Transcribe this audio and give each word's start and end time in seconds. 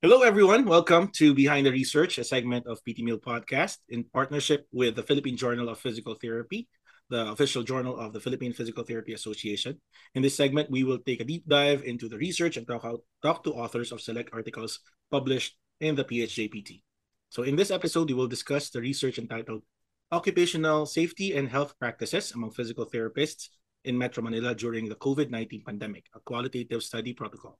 Hello, 0.00 0.22
everyone. 0.22 0.64
Welcome 0.64 1.08
to 1.14 1.34
Behind 1.34 1.66
the 1.66 1.72
Research, 1.72 2.18
a 2.18 2.24
segment 2.24 2.68
of 2.68 2.78
PT 2.86 3.00
Meal 3.00 3.18
Podcast 3.18 3.78
in 3.88 4.04
partnership 4.04 4.68
with 4.70 4.94
the 4.94 5.02
Philippine 5.02 5.36
Journal 5.36 5.68
of 5.68 5.80
Physical 5.80 6.14
Therapy, 6.14 6.68
the 7.10 7.26
official 7.32 7.64
journal 7.64 7.98
of 7.98 8.12
the 8.12 8.20
Philippine 8.20 8.52
Physical 8.52 8.84
Therapy 8.84 9.12
Association. 9.14 9.80
In 10.14 10.22
this 10.22 10.36
segment, 10.36 10.70
we 10.70 10.84
will 10.84 11.00
take 11.00 11.20
a 11.20 11.24
deep 11.24 11.48
dive 11.48 11.82
into 11.82 12.08
the 12.08 12.16
research 12.16 12.56
and 12.56 12.64
talk, 12.64 12.84
out, 12.84 13.02
talk 13.22 13.42
to 13.42 13.54
authors 13.54 13.90
of 13.90 14.00
select 14.00 14.30
articles 14.32 14.78
published 15.10 15.58
in 15.80 15.96
the 15.96 16.04
PHJPT. 16.04 16.84
So, 17.30 17.42
in 17.42 17.56
this 17.56 17.72
episode, 17.72 18.06
we 18.08 18.14
will 18.14 18.28
discuss 18.28 18.70
the 18.70 18.80
research 18.80 19.18
entitled 19.18 19.64
Occupational 20.12 20.86
Safety 20.86 21.34
and 21.36 21.48
Health 21.48 21.74
Practices 21.80 22.30
Among 22.30 22.52
Physical 22.52 22.86
Therapists 22.86 23.48
in 23.82 23.98
Metro 23.98 24.22
Manila 24.22 24.54
during 24.54 24.88
the 24.88 24.94
COVID 24.94 25.28
19 25.28 25.64
pandemic, 25.66 26.04
a 26.14 26.20
qualitative 26.20 26.84
study 26.84 27.14
protocol. 27.14 27.58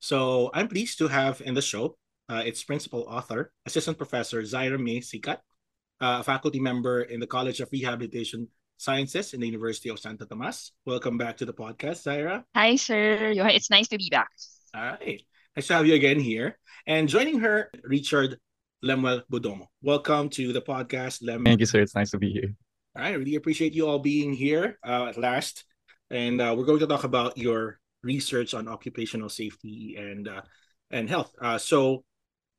So 0.00 0.50
I'm 0.54 0.66
pleased 0.66 0.96
to 0.98 1.08
have 1.08 1.42
in 1.44 1.52
the 1.52 1.60
show 1.60 1.98
uh, 2.30 2.42
its 2.44 2.64
principal 2.64 3.04
author, 3.06 3.52
Assistant 3.66 3.98
Professor 3.98 4.40
Zyra 4.40 4.80
Mae 4.80 5.00
Sicat, 5.00 5.36
uh, 6.00 6.20
a 6.20 6.24
faculty 6.24 6.58
member 6.58 7.02
in 7.02 7.20
the 7.20 7.26
College 7.26 7.60
of 7.60 7.68
Rehabilitation 7.70 8.48
Sciences 8.78 9.34
in 9.34 9.40
the 9.40 9.46
University 9.46 9.90
of 9.90 9.98
Santo 9.98 10.24
Tomas. 10.24 10.72
Welcome 10.86 11.18
back 11.18 11.36
to 11.36 11.44
the 11.44 11.52
podcast, 11.52 12.08
Zyra. 12.08 12.44
Hi, 12.56 12.76
sir. 12.76 13.34
It's 13.52 13.68
nice 13.68 13.88
to 13.88 13.98
be 13.98 14.08
back. 14.10 14.30
All 14.74 14.80
right. 14.80 15.20
Nice 15.54 15.66
to 15.66 15.74
have 15.74 15.86
you 15.86 15.94
again 15.94 16.18
here. 16.18 16.58
And 16.86 17.06
joining 17.06 17.40
her, 17.40 17.70
Richard 17.84 18.38
Lemuel 18.82 19.20
Budomo. 19.30 19.66
Welcome 19.82 20.30
to 20.30 20.54
the 20.54 20.62
podcast, 20.62 21.18
Lem. 21.20 21.44
Thank 21.44 21.60
you, 21.60 21.66
sir. 21.66 21.82
It's 21.82 21.94
nice 21.94 22.10
to 22.12 22.18
be 22.18 22.32
here. 22.32 22.54
All 22.96 23.02
right. 23.02 23.12
I 23.12 23.16
really 23.16 23.34
appreciate 23.34 23.74
you 23.74 23.86
all 23.86 23.98
being 23.98 24.32
here 24.32 24.78
uh, 24.82 25.08
at 25.10 25.18
last. 25.18 25.64
And 26.08 26.40
uh, 26.40 26.54
we're 26.56 26.64
going 26.64 26.80
to 26.80 26.86
talk 26.86 27.04
about 27.04 27.36
your 27.36 27.78
research 28.02 28.54
on 28.54 28.68
occupational 28.68 29.28
safety 29.28 29.96
and 29.98 30.28
uh, 30.28 30.42
and 30.90 31.08
health. 31.08 31.32
Uh, 31.40 31.58
so, 31.58 32.04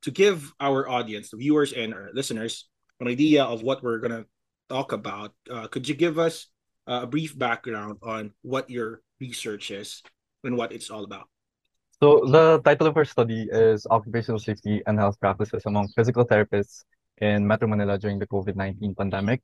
to 0.02 0.10
give 0.10 0.52
our 0.60 0.88
audience, 0.88 1.30
the 1.30 1.36
viewers 1.36 1.72
and 1.72 1.94
our 1.94 2.10
listeners, 2.14 2.68
an 3.00 3.08
idea 3.08 3.44
of 3.44 3.62
what 3.62 3.82
we're 3.82 3.98
gonna 3.98 4.24
talk 4.68 4.92
about, 4.92 5.32
uh, 5.50 5.66
could 5.68 5.88
you 5.88 5.94
give 5.94 6.18
us 6.18 6.48
a 6.86 7.06
brief 7.06 7.38
background 7.38 7.98
on 8.02 8.32
what 8.42 8.68
your 8.68 9.02
research 9.20 9.70
is 9.70 10.02
and 10.44 10.56
what 10.56 10.72
it's 10.72 10.90
all 10.90 11.04
about? 11.04 11.28
So, 12.02 12.24
the 12.26 12.60
title 12.64 12.88
of 12.88 12.96
our 12.96 13.04
study 13.04 13.46
is 13.52 13.86
Occupational 13.86 14.40
Safety 14.40 14.82
and 14.86 14.98
Health 14.98 15.20
Practices 15.20 15.62
Among 15.66 15.86
Physical 15.94 16.26
Therapists 16.26 16.82
in 17.18 17.46
Metro 17.46 17.68
Manila 17.68 17.96
during 17.96 18.18
the 18.18 18.26
COVID 18.26 18.56
19 18.56 18.96
pandemic, 18.96 19.40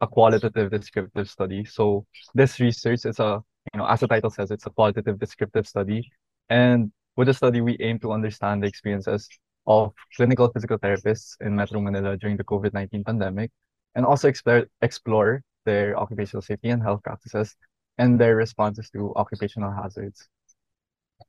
a 0.00 0.08
qualitative 0.08 0.70
descriptive 0.72 1.30
study. 1.30 1.64
So, 1.64 2.04
this 2.34 2.58
research 2.58 3.06
is 3.06 3.20
a 3.20 3.42
you 3.72 3.78
know, 3.78 3.86
as 3.86 4.00
the 4.00 4.08
title 4.08 4.30
says, 4.30 4.50
it's 4.50 4.66
a 4.66 4.70
qualitative 4.70 5.18
descriptive 5.18 5.66
study. 5.66 6.10
And 6.48 6.92
with 7.16 7.26
the 7.28 7.34
study, 7.34 7.60
we 7.60 7.76
aim 7.80 7.98
to 8.00 8.12
understand 8.12 8.62
the 8.62 8.66
experiences 8.66 9.28
of 9.66 9.92
clinical 10.16 10.50
physical 10.50 10.78
therapists 10.78 11.36
in 11.40 11.54
Metro 11.54 11.80
Manila 11.80 12.16
during 12.16 12.36
the 12.36 12.44
COVID-19 12.44 13.04
pandemic, 13.04 13.50
and 13.94 14.06
also 14.06 14.28
explore, 14.28 14.66
explore 14.82 15.42
their 15.64 15.98
occupational 15.98 16.42
safety 16.42 16.70
and 16.70 16.82
health 16.82 17.02
practices 17.02 17.54
and 17.98 18.18
their 18.18 18.36
responses 18.36 18.88
to 18.90 19.14
occupational 19.14 19.70
hazards. 19.70 20.28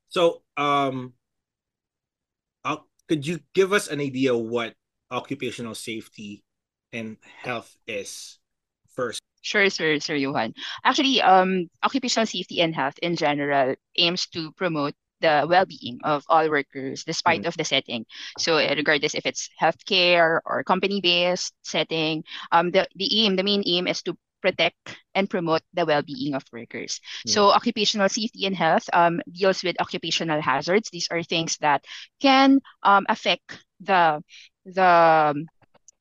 So, 0.07 0.41
um, 0.57 1.13
could 3.11 3.27
you 3.27 3.41
give 3.53 3.73
us 3.73 3.89
an 3.89 3.99
idea 3.99 4.31
what 4.31 4.73
occupational 5.11 5.75
safety 5.75 6.45
and 6.93 7.17
health 7.43 7.75
is 7.85 8.39
first? 8.95 9.19
Sure, 9.41 9.69
sir, 9.69 9.99
Sir 9.99 10.15
Johan. 10.15 10.53
Actually, 10.83 11.21
um, 11.21 11.69
occupational 11.83 12.27
safety 12.27 12.61
and 12.61 12.75
health 12.75 12.97
in 13.01 13.15
general 13.15 13.75
aims 13.97 14.27
to 14.27 14.51
promote 14.53 14.93
the 15.21 15.45
well-being 15.47 15.99
of 16.03 16.25
all 16.27 16.49
workers 16.49 17.03
despite 17.03 17.43
mm. 17.43 17.47
of 17.47 17.55
the 17.55 17.63
setting 17.63 18.05
so 18.37 18.57
uh, 18.57 18.73
regardless 18.75 19.13
if 19.13 19.25
it's 19.25 19.49
healthcare 19.61 20.41
or 20.45 20.63
company-based 20.63 21.53
setting 21.61 22.23
um 22.51 22.71
the, 22.71 22.87
the 22.95 23.07
aim 23.23 23.35
the 23.35 23.43
main 23.43 23.63
aim 23.65 23.87
is 23.87 24.01
to 24.01 24.17
protect 24.41 24.97
and 25.13 25.29
promote 25.29 25.61
the 25.73 25.85
well-being 25.85 26.33
of 26.33 26.43
workers 26.51 26.99
yeah. 27.23 27.33
so 27.33 27.51
occupational 27.51 28.09
safety 28.09 28.47
and 28.47 28.55
health 28.55 28.89
um, 28.91 29.21
deals 29.31 29.63
with 29.63 29.79
occupational 29.79 30.41
hazards 30.41 30.89
these 30.91 31.07
are 31.11 31.21
things 31.21 31.57
that 31.61 31.85
can 32.19 32.59
um, 32.81 33.05
affect 33.07 33.63
the 33.79 34.19
the 34.65 34.83
um, 34.83 35.45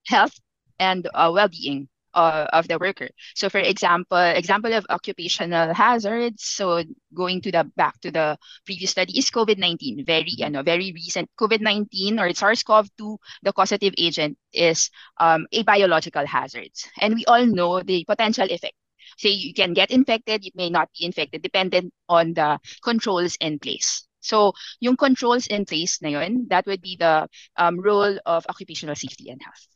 health 0.07 0.33
and 0.79 1.07
uh, 1.13 1.31
well-being 1.33 1.87
uh, 2.15 2.47
of 2.53 2.69
the 2.69 2.79
worker. 2.79 3.09
So 3.35 3.49
for 3.49 3.59
example, 3.59 4.19
example 4.19 4.73
of 4.75 4.87
occupational 4.91 5.75
hazards. 5.75 6.45
So 6.45 6.83
going 7.15 7.41
to 7.43 7.53
the 7.53 7.71
back 7.77 8.01
to 8.01 8.11
the 8.11 8.39
previous 8.65 8.91
study 8.91 9.19
is 9.19 9.31
COVID-19. 9.31 10.07
Very, 10.07 10.31
you 10.31 10.51
know, 10.51 10.63
very 10.63 10.93
recent 10.93 11.31
COVID-19 11.39 12.21
or 12.21 12.33
SARS-CoV-2, 12.35 13.19
the 13.43 13.53
causative 13.53 13.95
agent 13.99 14.39
is 14.53 14.91
um, 15.19 15.47
a 15.53 15.63
biological 15.63 16.27
hazard. 16.27 16.71
And 17.01 17.15
we 17.15 17.25
all 17.27 17.47
know 17.47 17.83
the 17.83 18.05
potential 18.05 18.47
effect. 18.51 18.75
Say 19.19 19.31
you 19.31 19.55
can 19.55 19.75
get 19.75 19.91
infected, 19.91 20.45
you 20.45 20.53
may 20.55 20.71
not 20.71 20.89
be 20.99 21.05
infected, 21.05 21.43
dependent 21.43 21.93
on 22.09 22.35
the 22.35 22.59
controls 22.83 23.37
in 23.41 23.59
place. 23.59 24.07
So 24.21 24.53
yung 24.81 24.97
controls 24.97 25.47
in 25.49 25.65
place 25.65 26.01
na 26.03 26.09
yun, 26.09 26.47
that 26.49 26.67
would 26.67 26.81
be 26.81 26.97
the 26.97 27.29
um, 27.57 27.81
role 27.81 28.19
of 28.27 28.47
occupational 28.49 28.95
safety 28.95 29.31
and 29.31 29.41
health. 29.43 29.67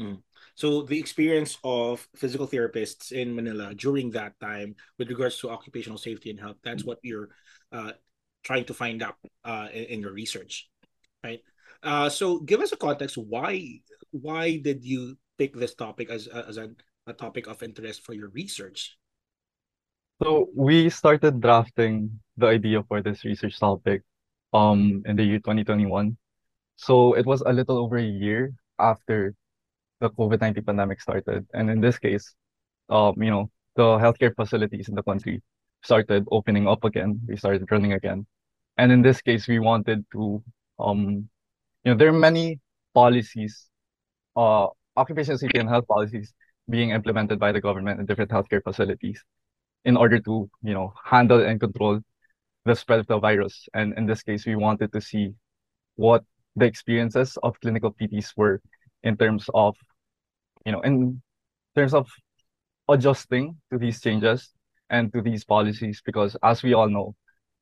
Mm. 0.00 0.22
So 0.58 0.82
the 0.82 0.98
experience 0.98 1.54
of 1.62 2.02
physical 2.18 2.50
therapists 2.50 3.14
in 3.14 3.30
Manila 3.30 3.70
during 3.78 4.10
that 4.18 4.34
time 4.42 4.74
with 4.98 5.06
regards 5.06 5.38
to 5.38 5.54
occupational 5.54 6.02
safety 6.02 6.34
and 6.34 6.40
health, 6.40 6.58
that's 6.66 6.82
what 6.82 6.98
you're 7.06 7.30
uh, 7.70 7.94
trying 8.42 8.64
to 8.66 8.74
find 8.74 8.98
out 9.00 9.14
uh, 9.44 9.68
in, 9.70 10.02
your 10.02 10.10
research, 10.10 10.66
right? 11.22 11.38
Uh, 11.84 12.10
so 12.10 12.40
give 12.40 12.58
us 12.58 12.72
a 12.72 12.76
context. 12.76 13.14
Why 13.16 13.78
why 14.10 14.58
did 14.58 14.82
you 14.82 15.14
pick 15.38 15.54
this 15.54 15.78
topic 15.78 16.10
as, 16.10 16.26
as 16.26 16.58
a, 16.58 16.74
a 17.06 17.12
topic 17.12 17.46
of 17.46 17.62
interest 17.62 18.02
for 18.02 18.12
your 18.12 18.34
research? 18.34 18.98
So 20.20 20.50
we 20.56 20.90
started 20.90 21.38
drafting 21.38 22.18
the 22.36 22.50
idea 22.50 22.82
for 22.82 22.98
this 23.00 23.22
research 23.22 23.62
topic 23.62 24.02
um 24.52 25.06
in 25.06 25.14
the 25.14 25.22
year 25.22 25.38
2021. 25.38 26.18
So 26.74 27.14
it 27.14 27.26
was 27.26 27.46
a 27.46 27.54
little 27.54 27.78
over 27.78 27.94
a 27.94 28.02
year 28.02 28.58
after 28.80 29.38
the 30.00 30.10
COVID-19 30.10 30.66
pandemic 30.66 31.00
started. 31.00 31.46
And 31.54 31.70
in 31.70 31.80
this 31.80 31.98
case, 31.98 32.34
um, 32.88 33.20
you 33.22 33.30
know, 33.30 33.50
the 33.76 33.98
healthcare 33.98 34.34
facilities 34.34 34.88
in 34.88 34.94
the 34.94 35.02
country 35.02 35.42
started 35.82 36.26
opening 36.30 36.66
up 36.66 36.84
again. 36.84 37.20
They 37.26 37.36
started 37.36 37.70
running 37.70 37.92
again. 37.92 38.26
And 38.76 38.92
in 38.92 39.02
this 39.02 39.20
case, 39.20 39.48
we 39.48 39.58
wanted 39.58 40.04
to, 40.12 40.42
um, 40.78 41.28
you 41.84 41.92
know, 41.92 41.94
there 41.96 42.08
are 42.08 42.12
many 42.18 42.60
policies, 42.94 43.66
uh, 44.36 44.68
occupational 44.96 45.38
safety 45.38 45.58
and 45.58 45.68
health 45.68 45.86
policies 45.86 46.32
being 46.70 46.90
implemented 46.90 47.38
by 47.38 47.52
the 47.52 47.60
government 47.60 48.00
in 48.00 48.06
different 48.06 48.30
healthcare 48.30 48.62
facilities 48.62 49.22
in 49.84 49.96
order 49.96 50.20
to, 50.20 50.50
you 50.62 50.74
know, 50.74 50.92
handle 51.04 51.44
and 51.44 51.60
control 51.60 52.00
the 52.64 52.74
spread 52.74 53.00
of 53.00 53.06
the 53.06 53.18
virus. 53.18 53.68
And 53.74 53.96
in 53.96 54.06
this 54.06 54.22
case, 54.22 54.46
we 54.46 54.56
wanted 54.56 54.92
to 54.92 55.00
see 55.00 55.34
what 55.96 56.24
the 56.56 56.66
experiences 56.66 57.38
of 57.42 57.58
clinical 57.60 57.92
PTs 57.92 58.32
were 58.36 58.60
in 59.02 59.16
terms 59.16 59.48
of 59.54 59.76
you 60.68 60.72
know, 60.72 60.82
in 60.82 61.22
terms 61.74 61.94
of 61.94 62.06
adjusting 62.90 63.56
to 63.72 63.78
these 63.78 64.02
changes 64.02 64.50
and 64.90 65.10
to 65.14 65.22
these 65.22 65.42
policies, 65.42 66.02
because 66.04 66.36
as 66.42 66.62
we 66.62 66.74
all 66.74 66.90
know, 66.90 67.14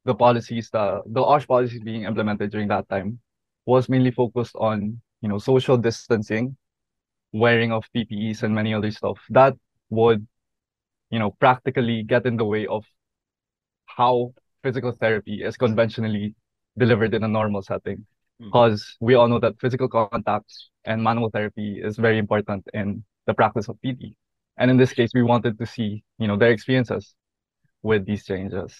the 0.04 0.14
policies, 0.14 0.70
the 0.72 1.02
the 1.06 1.22
OSH 1.22 1.46
policies 1.46 1.82
being 1.84 2.02
implemented 2.02 2.50
during 2.50 2.66
that 2.66 2.88
time 2.88 3.20
was 3.64 3.88
mainly 3.88 4.10
focused 4.10 4.56
on, 4.56 5.00
you 5.20 5.28
know, 5.28 5.38
social 5.38 5.76
distancing, 5.76 6.56
wearing 7.32 7.70
of 7.70 7.84
PPEs 7.94 8.42
and 8.42 8.52
many 8.52 8.74
other 8.74 8.90
stuff 8.90 9.18
that 9.30 9.54
would, 9.90 10.26
you 11.10 11.20
know, 11.20 11.30
practically 11.38 12.02
get 12.02 12.26
in 12.26 12.36
the 12.36 12.44
way 12.44 12.66
of 12.66 12.84
how 13.86 14.34
physical 14.64 14.90
therapy 14.90 15.44
is 15.44 15.56
conventionally 15.56 16.34
delivered 16.76 17.14
in 17.14 17.22
a 17.22 17.28
normal 17.28 17.62
setting. 17.62 18.04
Mm-hmm. 18.36 18.48
because 18.48 18.82
mm-hmm. 18.82 19.06
we 19.06 19.14
all 19.14 19.28
know 19.28 19.38
that 19.40 19.58
physical 19.58 19.88
contact 19.88 20.52
and 20.84 21.02
manual 21.02 21.30
therapy 21.30 21.80
is 21.82 21.96
very 21.96 22.18
important 22.18 22.68
in 22.74 23.02
the 23.26 23.32
practice 23.32 23.68
of 23.68 23.80
PT. 23.80 24.12
And 24.58 24.70
in 24.70 24.76
this 24.76 24.92
case, 24.92 25.10
we 25.14 25.22
wanted 25.22 25.58
to 25.58 25.64
see, 25.64 26.04
you 26.18 26.28
know, 26.28 26.36
their 26.36 26.50
experiences 26.50 27.14
with 27.82 28.04
these 28.04 28.26
changes. 28.26 28.76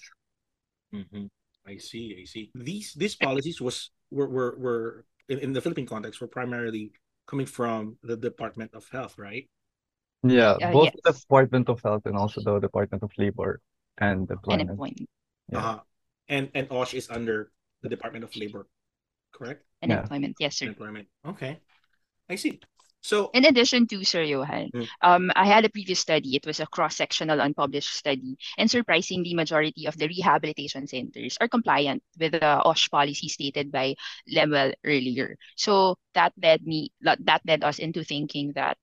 Mm-hmm. 0.93 1.25
I 1.65 1.77
see. 1.77 2.17
I 2.21 2.25
see. 2.25 2.51
These 2.53 2.93
these 2.93 3.15
policies 3.15 3.59
was 3.59 3.89
were 4.11 4.29
were, 4.29 4.55
were 4.57 5.05
in, 5.27 5.39
in 5.39 5.53
the 5.53 5.61
Philippine 5.61 5.87
context 5.87 6.21
were 6.21 6.27
primarily 6.29 6.91
coming 7.25 7.45
from 7.45 7.97
the 8.03 8.15
Department 8.15 8.71
of 8.73 8.87
Health, 8.89 9.17
right? 9.17 9.49
Yeah, 10.21 10.57
uh, 10.61 10.71
both 10.71 10.93
yes. 10.93 11.01
the 11.03 11.13
Department 11.13 11.67
of 11.69 11.81
Health 11.81 12.05
and 12.05 12.15
also 12.15 12.41
the 12.41 12.59
Department 12.59 13.03
of 13.03 13.11
Labor 13.17 13.59
and 13.97 14.29
Employment. 14.29 14.61
And 14.61 14.69
employment. 14.69 15.09
Yeah. 15.49 15.57
Uh-huh. 15.57 15.79
And 16.29 16.49
and 16.53 16.67
OSH 16.69 16.93
is 16.93 17.09
under 17.09 17.51
the 17.81 17.89
Department 17.89 18.23
of 18.23 18.35
Labor 18.35 18.67
correct? 19.37 19.63
And 19.81 19.91
yeah. 19.91 20.01
employment, 20.01 20.35
yes, 20.39 20.57
sir. 20.57 20.67
Employment. 20.67 21.07
Okay. 21.25 21.59
I 22.29 22.35
see. 22.35 22.59
So, 23.01 23.29
In 23.31 23.45
addition 23.45 23.87
to 23.93 24.03
Sir 24.03 24.23
Johan, 24.25 24.73
Mm. 24.73 24.87
um, 25.05 25.23
I 25.35 25.45
had 25.45 25.63
a 25.63 25.69
previous 25.69 26.01
study. 26.01 26.35
It 26.35 26.45
was 26.49 26.59
a 26.59 26.65
cross-sectional 26.67 27.39
unpublished 27.39 27.93
study, 27.93 28.35
and 28.57 28.67
surprisingly, 28.67 29.31
the 29.31 29.39
majority 29.39 29.85
of 29.85 29.95
the 29.95 30.09
rehabilitation 30.09 30.87
centers 30.89 31.37
are 31.39 31.47
compliant 31.47 32.03
with 32.19 32.33
the 32.33 32.59
OSH 32.65 32.89
policy 32.89 33.29
stated 33.29 33.71
by 33.71 33.95
Lemuel 34.27 34.73
earlier. 34.83 35.37
So 35.55 35.95
that 36.17 36.33
led 36.41 36.65
me, 36.65 36.91
that 37.05 37.45
led 37.45 37.63
us 37.63 37.79
into 37.79 38.03
thinking 38.03 38.51
that 38.59 38.75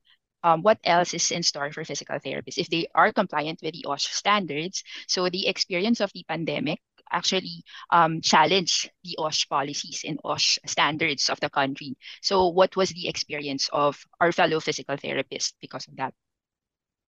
um, 0.44 0.62
what 0.62 0.78
else 0.84 1.12
is 1.12 1.28
in 1.32 1.42
store 1.42 1.72
for 1.72 1.84
physical 1.84 2.16
therapists 2.20 2.56
if 2.56 2.68
they 2.70 2.86
are 2.94 3.12
compliant 3.12 3.60
with 3.62 3.74
the 3.74 3.84
OSH 3.84 4.08
standards? 4.14 4.84
So 5.08 5.28
the 5.28 5.48
experience 5.48 6.00
of 6.00 6.12
the 6.14 6.24
pandemic 6.28 6.80
actually 7.14 7.62
um, 7.90 8.20
challenge 8.20 8.90
the 9.04 9.16
OSH 9.18 9.48
policies 9.48 10.02
and 10.04 10.18
OSH 10.24 10.58
standards 10.66 11.30
of 11.30 11.40
the 11.40 11.50
country. 11.50 11.96
So 12.22 12.48
what 12.48 12.76
was 12.76 12.90
the 12.90 13.08
experience 13.08 13.70
of 13.72 13.98
our 14.20 14.32
fellow 14.32 14.60
physical 14.60 14.96
therapists 14.96 15.54
because 15.60 15.88
of 15.88 15.96
that? 15.96 16.14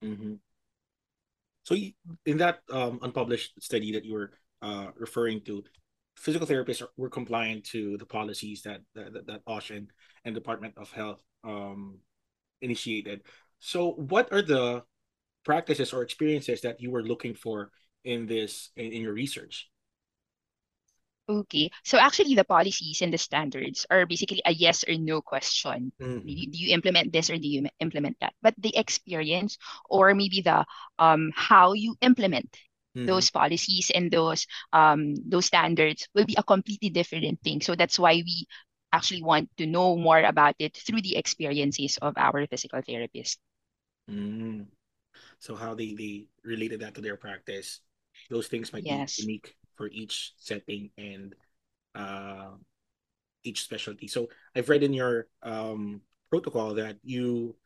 mhm. 0.03 0.39
So 1.65 1.75
in 2.25 2.39
that 2.39 2.61
um, 2.71 3.01
unpublished 3.03 3.61
study 3.63 3.93
that 3.93 4.05
you 4.05 4.15
were 4.15 4.31
uh, 4.63 4.89
referring 4.97 5.43
to, 5.43 5.65
physical 6.17 6.47
therapists 6.47 6.83
are, 6.83 6.91
were 6.97 7.11
compliant 7.11 7.65
to 7.65 7.99
the 7.99 8.07
policies 8.07 8.63
that 8.63 8.83
that, 8.95 9.13
that, 9.13 9.27
that 9.27 9.43
OSH 9.47 9.71
and, 9.71 9.91
and 10.25 10.35
Department 10.35 10.75
of 10.77 10.91
Health 10.93 11.23
um, 11.45 11.99
initiated. 12.61 13.23
So 13.59 13.93
what 13.93 14.33
are 14.33 14.43
the 14.43 14.85
practices 15.45 15.93
or 15.93 16.03
experiences 16.03 16.63
that 16.63 16.81
you 16.81 16.91
were 16.91 17.03
looking 17.03 17.35
for 17.35 17.71
in 18.05 18.27
this 18.27 18.71
in, 18.77 18.93
in 18.93 19.03
your 19.03 19.15
research? 19.15 19.69
Okay, 21.29 21.71
so 21.83 21.99
actually 21.99 22.35
the 22.37 22.45
policies 22.47 23.03
and 23.03 23.13
the 23.13 23.19
standards 23.19 23.85
are 23.91 24.07
basically 24.07 24.41
a 24.47 24.53
yes 24.55 24.85
or 24.87 24.95
no 24.95 25.21
question. 25.21 25.91
Do 26.25 26.33
you, 26.33 26.47
do 26.51 26.59
you 26.59 26.75
implement 26.75 27.13
this 27.13 27.31
or 27.31 27.37
do 27.39 27.49
you 27.49 27.67
implement 27.81 28.19
that? 28.21 28.35
But 28.43 28.55
the 28.59 28.77
experience 28.77 29.59
or 29.91 30.15
maybe 30.15 30.41
the 30.43 30.65
um 30.99 31.33
how 31.35 31.73
you 31.75 31.97
implement 32.01 32.47
Mhm. 32.95 33.27
those 33.27 33.31
policies 33.31 33.91
and 33.95 34.11
those 34.11 34.47
um 34.73 35.15
those 35.27 35.47
standards 35.47 36.07
will 36.15 36.27
be 36.27 36.37
a 36.39 36.43
completely 36.47 36.91
different 36.91 37.43
thing. 37.43 37.61
So 37.61 37.75
that's 37.75 37.99
why 37.99 38.23
we 38.23 38.47
actually 38.93 39.23
want 39.23 39.51
to 39.59 39.67
know 39.67 39.97
more 39.97 40.23
about 40.23 40.55
it 40.61 40.77
through 40.79 41.03
the 41.03 41.17
experiences 41.19 41.99
of 42.03 42.15
our 42.17 42.47
physical 42.47 42.83
therapists. 42.83 43.37
Mm. 44.11 44.67
So 45.41 45.57
how 45.57 45.75
they 45.75 45.95
they 45.95 46.27
related 46.45 46.81
that 46.81 46.95
to 46.97 47.03
their 47.03 47.17
practice, 47.17 47.81
those 48.31 48.49
things 48.49 48.73
might 48.73 48.89
be 48.89 49.07
Yes. 49.07 49.17
unique 49.17 49.57
for 49.77 49.89
each 49.93 50.33
setting 50.39 50.91
and 50.99 51.35
uh 51.95 52.57
each 53.45 53.63
specialty. 53.63 54.09
So 54.09 54.29
I've 54.55 54.69
read 54.69 54.83
in 54.83 54.93
your 54.93 55.29
um 55.43 56.03
protocol 56.31 56.75
that 56.75 56.99
you 57.03 57.57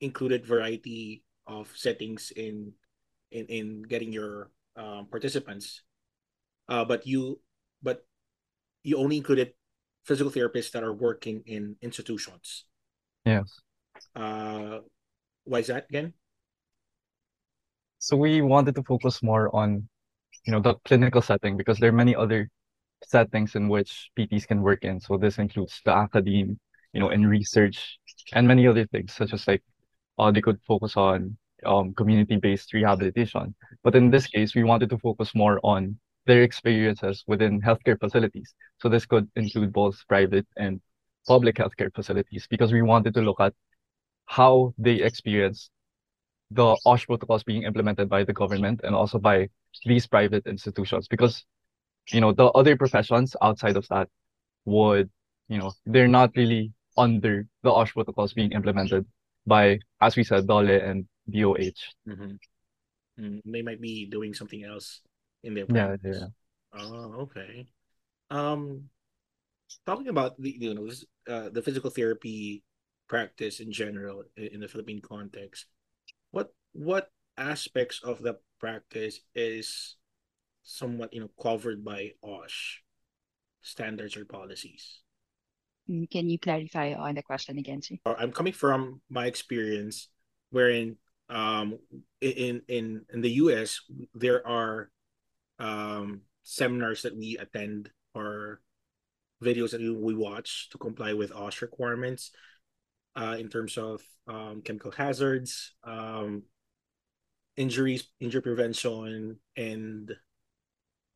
included 0.00 0.44
variety 0.44 1.24
of 1.46 1.70
settings 1.74 2.32
in 2.34 2.72
in 3.30 3.46
in 3.46 3.66
getting 3.82 4.12
your 4.12 4.50
um 4.76 5.06
participants. 5.10 5.82
Uh 6.68 6.84
but 6.84 7.06
you 7.06 7.40
but 7.82 8.04
you 8.82 8.98
only 8.98 9.16
included 9.16 9.54
physical 10.04 10.30
therapists 10.30 10.72
that 10.72 10.82
are 10.82 10.92
working 10.92 11.42
in 11.46 11.76
institutions. 11.80 12.66
Yes. 13.24 13.60
Uh 14.14 14.82
why 15.44 15.58
is 15.58 15.66
that 15.68 15.86
again? 15.88 16.12
So 17.98 18.16
we 18.16 18.42
wanted 18.42 18.74
to 18.74 18.82
focus 18.82 19.22
more 19.22 19.46
on, 19.54 19.86
you 20.44 20.52
know, 20.52 20.60
the 20.60 20.74
clinical 20.84 21.22
setting 21.22 21.56
because 21.56 21.78
there 21.78 21.90
are 21.90 22.00
many 22.04 22.14
other 22.14 22.48
settings 23.04 23.54
in 23.54 23.68
which 23.68 24.10
PTs 24.18 24.46
can 24.46 24.62
work 24.62 24.84
in. 24.84 25.00
So 25.00 25.16
this 25.16 25.38
includes 25.38 25.80
the 25.84 25.92
academe, 25.92 26.58
you 26.92 27.00
know, 27.00 27.10
in 27.10 27.26
research 27.26 27.98
and 28.32 28.46
many 28.46 28.66
other 28.66 28.86
things, 28.86 29.14
such 29.14 29.32
as 29.32 29.46
like 29.46 29.62
uh, 30.18 30.30
they 30.30 30.40
could 30.40 30.60
focus 30.66 30.96
on 30.96 31.36
um, 31.64 31.94
community-based 31.94 32.72
rehabilitation. 32.72 33.54
But 33.82 33.94
in 33.94 34.10
this 34.10 34.26
case, 34.26 34.54
we 34.54 34.64
wanted 34.64 34.90
to 34.90 34.98
focus 34.98 35.34
more 35.34 35.60
on 35.62 35.98
their 36.26 36.42
experiences 36.42 37.24
within 37.26 37.60
healthcare 37.60 37.98
facilities. 37.98 38.54
So 38.78 38.88
this 38.88 39.06
could 39.06 39.28
include 39.36 39.72
both 39.72 39.96
private 40.08 40.46
and 40.56 40.80
public 41.26 41.56
healthcare 41.56 41.94
facilities 41.94 42.46
because 42.48 42.72
we 42.72 42.82
wanted 42.82 43.14
to 43.14 43.20
look 43.20 43.40
at 43.40 43.54
how 44.26 44.74
they 44.78 44.94
experience 44.94 45.70
the 46.50 46.76
OSH 46.84 47.06
protocols 47.06 47.44
being 47.44 47.62
implemented 47.62 48.08
by 48.08 48.24
the 48.24 48.32
government 48.32 48.80
and 48.84 48.94
also 48.94 49.18
by 49.18 49.48
these 49.84 50.06
private 50.06 50.46
institutions 50.46 51.08
because 51.08 51.44
you 52.10 52.20
know 52.20 52.32
the 52.32 52.46
other 52.46 52.76
professions 52.76 53.36
outside 53.42 53.76
of 53.76 53.86
that 53.88 54.08
would 54.64 55.10
you 55.48 55.58
know 55.58 55.72
they're 55.86 56.08
not 56.08 56.30
really 56.36 56.72
under 56.96 57.46
the 57.62 57.70
OSH 57.70 57.94
protocols 57.94 58.32
being 58.32 58.52
implemented 58.52 59.06
by 59.46 59.78
as 60.00 60.16
we 60.16 60.24
said 60.24 60.46
DOLE 60.46 60.70
and 60.70 61.06
DOH. 61.30 61.80
Mhm. 62.08 62.38
Mm, 63.18 63.40
they 63.44 63.62
might 63.62 63.80
be 63.80 64.06
doing 64.06 64.34
something 64.34 64.64
else 64.64 65.00
in 65.42 65.54
their 65.54 65.66
practice. 65.66 66.18
yeah. 66.20 66.26
yeah. 66.26 66.80
Oh, 66.80 67.28
okay. 67.28 67.66
Um, 68.30 68.88
talking 69.84 70.08
about 70.08 70.40
the 70.40 70.56
you 70.56 70.74
know 70.74 70.86
this, 70.88 71.04
uh, 71.28 71.50
the 71.50 71.62
physical 71.62 71.90
therapy 71.90 72.64
practice 73.08 73.60
in 73.60 73.72
general 73.72 74.24
in 74.36 74.60
the 74.60 74.68
Philippine 74.68 75.00
context, 75.00 75.66
what 76.30 76.48
what 76.72 77.12
aspects 77.42 78.00
of 78.02 78.22
the 78.22 78.38
practice 78.60 79.20
is 79.34 79.96
somewhat 80.62 81.12
you 81.12 81.20
know 81.20 81.30
covered 81.40 81.84
by 81.84 82.12
OSH 82.22 82.82
standards 83.60 84.16
or 84.16 84.24
policies? 84.24 85.02
Mm, 85.90 86.08
Can 86.10 86.30
you 86.30 86.38
clarify 86.38 86.94
on 86.94 87.14
the 87.14 87.22
question 87.22 87.58
again, 87.58 87.82
sir? 87.82 87.96
Uh, 88.06 88.14
I'm 88.18 88.32
coming 88.32 88.52
from 88.52 89.00
my 89.10 89.26
experience, 89.26 90.08
wherein 90.50 90.96
um 91.28 91.78
in 92.20 92.60
in 92.68 93.06
in 93.12 93.20
the 93.22 93.30
US 93.42 93.80
there 94.14 94.46
are 94.46 94.90
um 95.58 96.22
seminars 96.42 97.02
that 97.02 97.16
we 97.16 97.38
attend 97.38 97.90
or 98.14 98.60
videos 99.42 99.70
that 99.70 99.80
we, 99.80 99.90
we 99.90 100.14
watch 100.14 100.68
to 100.70 100.78
comply 100.78 101.14
with 101.14 101.32
OSH 101.32 101.62
requirements 101.62 102.30
uh 103.16 103.36
in 103.38 103.48
terms 103.48 103.78
of 103.78 104.02
um 104.28 104.62
chemical 104.62 104.90
hazards, 104.90 105.74
um 105.84 106.42
injuries, 107.56 108.08
injury 108.20 108.42
prevention, 108.42 109.38
and 109.56 110.12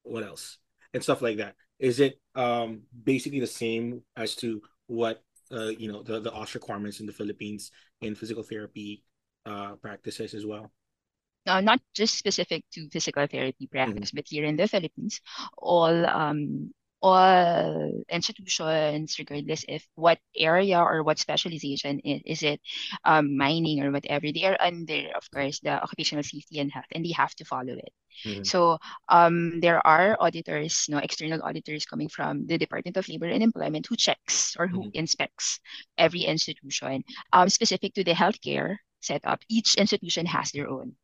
what 0.02 0.22
else? 0.24 0.58
And 0.94 1.02
stuff 1.02 1.22
like 1.22 1.38
that. 1.38 1.54
Is 1.78 2.00
it 2.00 2.20
um 2.34 2.82
basically 3.04 3.40
the 3.40 3.46
same 3.46 4.02
as 4.16 4.34
to 4.36 4.62
what 4.86 5.22
uh 5.52 5.68
you 5.78 5.90
know 5.92 6.02
the, 6.02 6.20
the 6.20 6.32
OSH 6.32 6.54
requirements 6.54 7.00
in 7.00 7.06
the 7.06 7.12
Philippines 7.12 7.70
in 8.00 8.14
physical 8.14 8.42
therapy 8.42 9.04
uh 9.44 9.76
practices 9.76 10.34
as 10.34 10.46
well? 10.46 10.72
uh, 11.46 11.60
not 11.60 11.80
just 11.94 12.18
specific 12.18 12.64
to 12.72 12.88
physical 12.90 13.26
therapy 13.26 13.66
practice, 13.66 14.10
but 14.10 14.24
here 14.28 14.44
in 14.44 14.56
the 14.56 14.68
Philippines, 14.68 15.20
all 15.58 16.06
um 16.06 16.72
all 17.02 18.02
institutions, 18.08 19.18
regardless 19.18 19.64
if 19.68 19.86
what 19.94 20.18
area 20.36 20.80
or 20.80 21.02
what 21.02 21.18
specialization 21.18 22.00
is, 22.00 22.22
is 22.24 22.42
it 22.42 22.60
um, 23.04 23.36
mining 23.36 23.82
or 23.82 23.90
whatever, 23.90 24.26
they 24.32 24.44
are 24.44 24.56
under, 24.60 25.10
of 25.14 25.30
course, 25.30 25.60
the 25.60 25.70
occupational 25.82 26.22
safety 26.24 26.58
and 26.60 26.72
health, 26.72 26.86
and 26.92 27.04
they 27.04 27.12
have 27.12 27.34
to 27.36 27.44
follow 27.44 27.74
it. 27.74 27.92
Mhm. 28.24 28.46
So 28.46 28.78
um, 29.08 29.60
there 29.60 29.84
are 29.86 30.16
auditors, 30.20 30.86
no 30.88 30.98
external 30.98 31.42
auditors 31.42 31.84
coming 31.86 32.08
from 32.08 32.46
the 32.46 32.58
Department 32.58 32.96
of 32.96 33.08
Labor 33.08 33.28
and 33.28 33.42
Employment 33.42 33.86
who 33.86 33.96
checks 33.96 34.56
or 34.58 34.66
who 34.66 34.88
Mhm. 34.88 34.90
inspects 34.94 35.60
every 35.98 36.22
institution. 36.22 37.04
Um, 37.32 37.48
specific 37.48 37.94
to 37.94 38.04
the 38.04 38.14
healthcare 38.14 38.78
setup, 39.00 39.40
each 39.48 39.74
institution 39.76 40.26
has 40.26 40.50
their 40.52 40.68
own. 40.68 40.96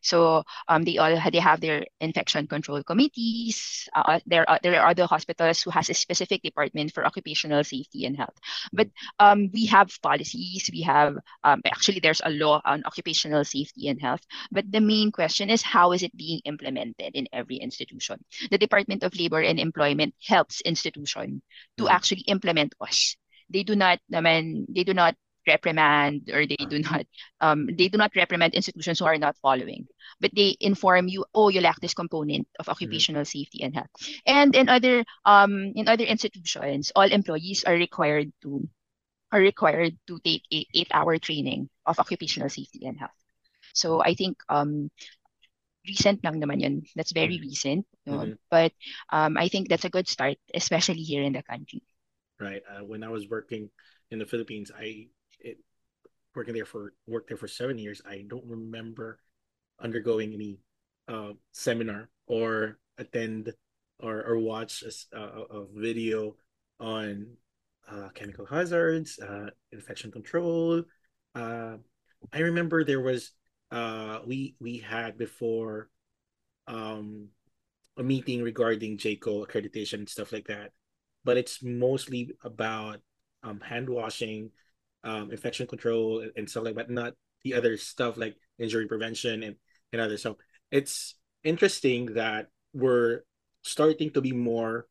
So 0.00 0.44
um, 0.68 0.84
they 0.84 0.98
all 0.98 1.14
they 1.30 1.38
have 1.38 1.60
their 1.60 1.84
infection 2.00 2.46
control 2.46 2.82
committees. 2.82 3.88
Uh, 3.94 4.20
there 4.26 4.48
are 4.48 4.58
there 4.62 4.80
are 4.80 4.88
other 4.90 5.06
hospitals 5.06 5.62
who 5.62 5.70
has 5.70 5.90
a 5.90 5.94
specific 5.94 6.42
department 6.42 6.92
for 6.92 7.04
occupational 7.06 7.64
safety 7.64 8.04
and 8.06 8.16
health. 8.16 8.36
But 8.72 8.88
um, 9.18 9.50
we 9.52 9.66
have 9.66 9.90
policies. 10.02 10.68
We 10.72 10.82
have 10.82 11.16
um, 11.44 11.60
actually 11.66 12.00
there's 12.00 12.22
a 12.24 12.30
law 12.30 12.60
on 12.64 12.82
occupational 12.84 13.44
safety 13.44 13.88
and 13.88 14.00
health. 14.00 14.22
But 14.50 14.70
the 14.70 14.80
main 14.80 15.12
question 15.12 15.50
is 15.50 15.62
how 15.62 15.92
is 15.92 16.02
it 16.02 16.16
being 16.16 16.40
implemented 16.44 17.14
in 17.14 17.28
every 17.32 17.56
institution? 17.56 18.24
The 18.50 18.58
Department 18.58 19.02
of 19.02 19.14
Labor 19.14 19.42
and 19.42 19.58
Employment 19.60 20.14
helps 20.26 20.60
institution 20.62 21.42
to 21.78 21.84
Mhm. 21.84 21.90
actually 21.90 22.22
implement 22.28 22.74
us. 22.80 23.16
They 23.50 23.62
do 23.62 23.74
not, 23.74 23.98
naman, 24.12 24.66
they 24.68 24.84
do 24.84 24.94
not 24.94 25.16
reprimand 25.50 26.30
or 26.32 26.46
they 26.46 26.58
do 26.70 26.78
not 26.78 27.02
um 27.42 27.66
they 27.74 27.88
do 27.90 27.98
not 27.98 28.14
reprimand 28.14 28.54
institutions 28.54 28.98
who 29.02 29.06
are 29.10 29.18
not 29.18 29.36
following 29.42 29.86
but 30.22 30.30
they 30.34 30.54
inform 30.60 31.08
you 31.10 31.26
oh 31.34 31.48
you 31.50 31.60
lack 31.60 31.78
this 31.82 31.94
component 31.94 32.46
of 32.62 32.68
occupational 32.70 33.24
safety 33.26 33.62
and 33.66 33.74
health 33.74 33.90
and 34.26 34.54
in 34.54 34.68
other 34.70 35.02
um 35.26 35.72
in 35.74 35.88
other 35.88 36.04
institutions 36.06 36.92
all 36.94 37.08
employees 37.10 37.64
are 37.66 37.74
required 37.76 38.30
to 38.42 38.62
are 39.32 39.40
required 39.40 39.98
to 40.06 40.18
take 40.24 40.42
a 40.52 40.66
eight 40.74 40.88
hour 40.92 41.18
training 41.18 41.68
of 41.86 41.98
occupational 41.98 42.48
safety 42.48 42.86
and 42.86 42.98
health 42.98 43.16
so 43.74 44.02
i 44.02 44.14
think 44.14 44.38
um 44.48 44.90
recent 45.88 46.20
lang 46.24 46.36
naman 46.40 46.60
yun 46.60 46.74
that's 46.94 47.12
very 47.16 47.40
Mhm. 47.40 47.44
recent 47.48 47.82
no? 48.06 48.28
Mhm. 48.28 48.36
but 48.52 48.72
um 49.10 49.36
i 49.40 49.48
think 49.48 49.68
that's 49.68 49.88
a 49.88 49.92
good 49.92 50.06
start 50.08 50.36
especially 50.54 51.00
here 51.02 51.24
in 51.24 51.32
the 51.32 51.42
country 51.44 51.82
Right. 52.40 52.62
Uh, 52.64 52.84
when 52.84 53.02
I 53.04 53.08
was 53.08 53.28
working 53.28 53.68
in 54.10 54.18
the 54.18 54.26
Philippines, 54.26 54.70
I 54.72 55.08
it 55.40 55.58
working 56.34 56.54
there 56.54 56.66
for 56.66 56.94
worked 57.06 57.28
there 57.28 57.36
for 57.36 57.48
seven 57.48 57.78
years, 57.78 58.02
I 58.08 58.24
don't 58.28 58.46
remember 58.46 59.18
undergoing 59.80 60.32
any 60.32 60.60
uh, 61.08 61.32
seminar 61.52 62.08
or 62.26 62.78
attend 62.98 63.52
or 63.98 64.24
or 64.24 64.38
watch 64.38 64.82
a, 64.82 65.18
a, 65.18 65.22
a 65.22 65.66
video 65.74 66.36
on 66.78 67.26
uh, 67.90 68.08
chemical 68.14 68.46
hazards, 68.46 69.18
uh, 69.18 69.50
infection 69.72 70.10
control. 70.10 70.82
Uh, 71.34 71.76
I 72.32 72.38
remember 72.40 72.84
there 72.84 73.00
was 73.00 73.32
uh, 73.70 74.20
we 74.26 74.56
we 74.60 74.78
had 74.78 75.18
before 75.18 75.88
um, 76.66 77.28
a 77.96 78.02
meeting 78.02 78.42
regarding 78.42 78.98
JCAHO 78.98 79.46
accreditation 79.46 79.94
and 79.94 80.08
stuff 80.08 80.32
like 80.32 80.46
that, 80.48 80.70
but 81.24 81.36
it's 81.36 81.62
mostly 81.62 82.30
about 82.44 83.00
um, 83.42 83.60
hand 83.60 83.88
washing, 83.88 84.50
um, 85.04 85.30
infection 85.30 85.66
control, 85.66 86.20
and, 86.20 86.32
and 86.36 86.50
stuff 86.50 86.64
like 86.64 86.74
that, 86.76 86.90
not 86.90 87.14
the 87.44 87.54
other 87.54 87.76
stuff 87.76 88.16
like 88.16 88.36
injury 88.58 88.86
prevention 88.86 89.42
and 89.42 89.56
and 89.92 90.00
others. 90.00 90.22
So 90.22 90.38
it's 90.70 91.14
interesting 91.42 92.14
that 92.14 92.48
we're 92.72 93.22
starting 93.62 94.10
to 94.12 94.20
be 94.20 94.32
more 94.32 94.86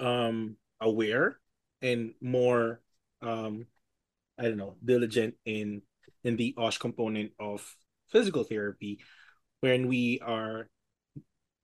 um 0.00 0.56
aware 0.80 1.38
and 1.82 2.12
more 2.20 2.80
um 3.22 3.66
I 4.38 4.44
don't 4.44 4.56
know 4.56 4.76
diligent 4.84 5.34
in 5.44 5.82
in 6.24 6.36
the 6.36 6.54
OSH 6.56 6.78
component 6.78 7.32
of 7.38 7.64
physical 8.08 8.44
therapy 8.44 9.00
when 9.60 9.88
we 9.88 10.20
are 10.20 10.68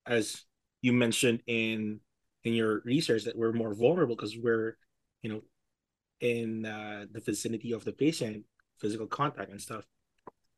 as 0.07 0.45
you 0.81 0.93
mentioned 0.93 1.43
in 1.47 2.01
in 2.45 2.55
your 2.55 2.83
research 2.85 3.25
that 3.25 3.37
we're 3.37 3.53
more 3.53 3.75
vulnerable 3.75 4.17
because 4.17 4.37
we're 4.37 4.77
you 5.23 5.31
know 5.31 5.43
in 6.23 6.65
uh, 6.65 7.05
the 7.13 7.21
vicinity 7.21 7.73
of 7.73 7.85
the 7.85 7.93
patient 7.93 8.45
physical 8.83 9.07
contact 9.07 9.51
and 9.51 9.61
stuff. 9.61 9.85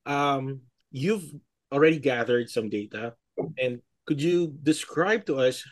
Um 0.07 0.63
you've 0.91 1.29
already 1.73 1.99
gathered 1.99 2.49
some 2.49 2.69
data 2.69 3.15
and 3.59 3.81
could 4.07 4.21
you 4.23 4.55
describe 4.63 5.27
to 5.27 5.37
us 5.37 5.65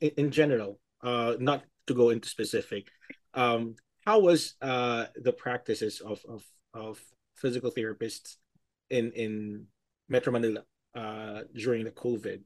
in 0.00 0.30
general 0.30 0.80
uh 1.02 1.34
not 1.38 1.62
to 1.86 1.94
go 1.94 2.08
into 2.10 2.28
specific 2.28 2.88
um 3.34 3.74
how 4.06 4.20
was 4.20 4.54
uh 4.62 5.06
the 5.16 5.32
practices 5.32 6.00
of 6.00 6.20
of 6.26 6.42
of 6.72 7.00
physical 7.36 7.70
therapists 7.70 8.36
in 8.88 9.12
in 9.12 9.66
metro 10.08 10.32
manila 10.32 10.62
uh 10.94 11.42
during 11.54 11.84
the 11.84 11.90
covid? 11.90 12.40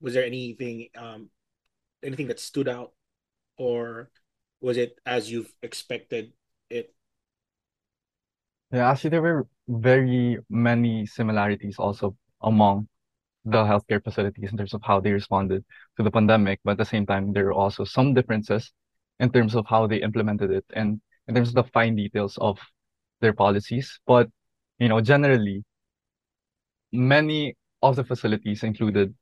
Was 0.00 0.14
there 0.14 0.24
anything 0.24 0.88
um 0.96 1.30
anything 2.02 2.28
that 2.28 2.40
stood 2.40 2.68
out 2.68 2.95
or 3.56 4.10
was 4.60 4.76
it 4.76 4.98
as 5.06 5.30
you've 5.30 5.52
expected 5.62 6.32
it 6.70 6.94
Yeah, 8.72 8.90
actually, 8.90 9.10
there 9.10 9.22
were 9.22 9.46
very 9.68 10.38
many 10.50 11.06
similarities 11.06 11.78
also 11.78 12.16
among 12.42 12.88
the 13.44 13.64
healthcare 13.64 14.02
facilities 14.04 14.52
in 14.52 14.58
terms 14.58 14.74
of 14.74 14.82
how 14.84 15.00
they 15.00 15.12
responded 15.12 15.64
to 15.96 16.02
the 16.04 16.10
pandemic, 16.10 16.60
but 16.64 16.72
at 16.72 16.78
the 16.78 16.84
same 16.84 17.06
time, 17.06 17.32
there 17.32 17.48
are 17.48 17.54
also 17.54 17.84
some 17.84 18.14
differences 18.14 18.72
in 19.20 19.30
terms 19.32 19.54
of 19.56 19.66
how 19.68 19.86
they 19.86 19.98
implemented 20.02 20.50
it 20.50 20.64
and 20.74 21.00
in 21.28 21.34
terms 21.34 21.50
of 21.50 21.54
the 21.56 21.64
fine 21.72 21.96
details 21.96 22.38
of 22.38 22.58
their 23.20 23.32
policies. 23.32 24.00
But, 24.06 24.30
you 24.78 24.88
know, 24.88 25.00
generally, 25.00 25.64
many 26.92 27.56
of 27.82 27.96
the 27.96 28.04
facilities 28.04 28.62
included 28.62 29.14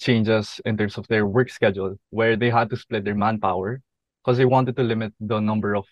changes 0.00 0.60
in 0.64 0.76
terms 0.76 0.98
of 0.98 1.06
their 1.08 1.26
work 1.26 1.50
schedule, 1.50 1.96
where 2.10 2.36
they 2.36 2.50
had 2.50 2.70
to 2.70 2.76
split 2.76 3.04
their 3.04 3.14
manpower 3.14 3.80
because 4.22 4.38
they 4.38 4.44
wanted 4.44 4.76
to 4.76 4.82
limit 4.82 5.12
the 5.20 5.40
number 5.40 5.74
of, 5.74 5.84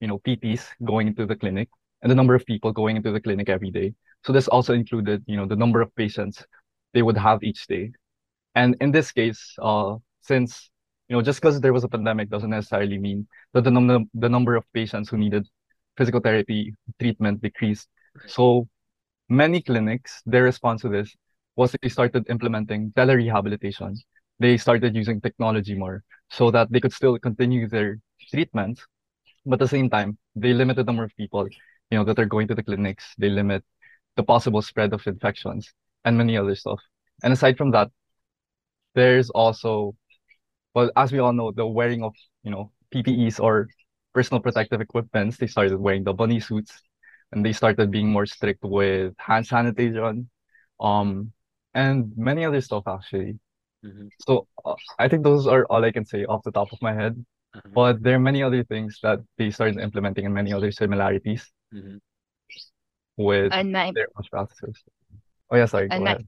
you 0.00 0.08
know, 0.08 0.18
PTs 0.18 0.66
going 0.84 1.08
into 1.08 1.26
the 1.26 1.36
clinic 1.36 1.68
and 2.02 2.10
the 2.10 2.14
number 2.14 2.34
of 2.34 2.44
people 2.46 2.72
going 2.72 2.96
into 2.96 3.12
the 3.12 3.20
clinic 3.20 3.48
every 3.48 3.70
day. 3.70 3.94
So 4.24 4.32
this 4.32 4.48
also 4.48 4.72
included, 4.72 5.22
you 5.26 5.36
know, 5.36 5.46
the 5.46 5.56
number 5.56 5.80
of 5.80 5.94
patients 5.94 6.44
they 6.92 7.02
would 7.02 7.16
have 7.16 7.42
each 7.42 7.66
day. 7.66 7.92
And 8.54 8.76
in 8.80 8.92
this 8.92 9.12
case, 9.12 9.54
uh, 9.60 9.96
since 10.22 10.70
you 11.08 11.16
know, 11.16 11.22
just 11.22 11.40
because 11.40 11.60
there 11.60 11.72
was 11.72 11.84
a 11.84 11.88
pandemic 11.88 12.30
doesn't 12.30 12.50
necessarily 12.50 12.98
mean 12.98 13.26
that 13.52 13.64
the 13.64 13.70
number 13.70 13.98
the 14.14 14.28
number 14.28 14.56
of 14.56 14.64
patients 14.72 15.10
who 15.10 15.18
needed 15.18 15.46
physical 15.96 16.20
therapy 16.20 16.74
treatment 16.98 17.42
decreased. 17.42 17.88
So 18.26 18.68
many 19.28 19.60
clinics, 19.60 20.22
their 20.24 20.44
response 20.44 20.82
to 20.82 20.88
this 20.88 21.14
was 21.56 21.74
they 21.80 21.88
started 21.88 22.28
implementing 22.28 22.92
telerehabilitation. 22.96 23.96
They 24.38 24.56
started 24.56 24.94
using 24.94 25.20
technology 25.20 25.74
more 25.74 26.02
so 26.30 26.50
that 26.50 26.70
they 26.70 26.80
could 26.80 26.92
still 26.92 27.18
continue 27.18 27.68
their 27.68 27.98
treatment, 28.30 28.80
but 29.46 29.54
at 29.54 29.60
the 29.60 29.68
same 29.68 29.90
time, 29.90 30.18
they 30.34 30.52
limited 30.52 30.86
the 30.86 30.90
number 30.90 31.04
of 31.04 31.14
people, 31.16 31.46
you 31.90 31.98
know, 31.98 32.04
that 32.04 32.18
are 32.18 32.26
going 32.26 32.48
to 32.48 32.54
the 32.54 32.62
clinics. 32.62 33.14
They 33.18 33.28
limit 33.28 33.62
the 34.16 34.24
possible 34.24 34.62
spread 34.62 34.92
of 34.92 35.06
infections 35.06 35.72
and 36.04 36.18
many 36.18 36.36
other 36.36 36.54
stuff. 36.54 36.80
And 37.22 37.32
aside 37.32 37.56
from 37.56 37.70
that, 37.72 37.90
there's 38.94 39.30
also, 39.30 39.94
well, 40.74 40.90
as 40.96 41.12
we 41.12 41.18
all 41.18 41.32
know, 41.32 41.52
the 41.52 41.66
wearing 41.66 42.02
of, 42.02 42.14
you 42.42 42.50
know, 42.50 42.72
PPEs 42.92 43.40
or 43.40 43.68
personal 44.14 44.40
protective 44.40 44.80
equipments. 44.80 45.36
They 45.36 45.48
started 45.48 45.76
wearing 45.78 46.04
the 46.04 46.14
bunny 46.14 46.40
suits 46.40 46.80
and 47.32 47.44
they 47.44 47.52
started 47.52 47.90
being 47.90 48.10
more 48.10 48.26
strict 48.26 48.62
with 48.62 49.14
hand 49.18 49.46
sanitation, 49.46 50.30
um, 50.80 51.32
and 51.74 52.12
many 52.16 52.44
other 52.44 52.60
stuff 52.60 52.84
actually. 52.86 53.38
Mhm. 53.84 54.10
So 54.26 54.46
uh, 54.64 54.74
I 54.98 55.08
think 55.08 55.24
those 55.24 55.46
are 55.46 55.64
all 55.66 55.84
I 55.84 55.92
can 55.92 56.04
say 56.04 56.24
off 56.24 56.42
the 56.44 56.52
top 56.52 56.72
of 56.72 56.82
my 56.82 56.94
head. 56.94 57.24
Uh-huh. 57.54 57.70
But 57.74 58.02
there 58.02 58.16
are 58.16 58.20
many 58.20 58.42
other 58.42 58.64
things 58.64 58.98
that 59.02 59.20
they 59.38 59.50
started 59.50 59.78
implementing 59.80 60.26
and 60.26 60.34
many 60.34 60.52
other 60.52 60.72
similarities 60.72 61.52
Mhm. 61.72 62.00
with 63.16 63.52
And 63.52 63.72
my 63.72 63.92
their 63.92 64.08
own 64.16 64.24
practices. 64.30 64.82
Oh 65.50 65.56
yeah, 65.56 65.66
sorry, 65.66 65.88
go 65.88 65.96
and 65.96 66.04
my 66.04 66.10
ahead. 66.12 66.26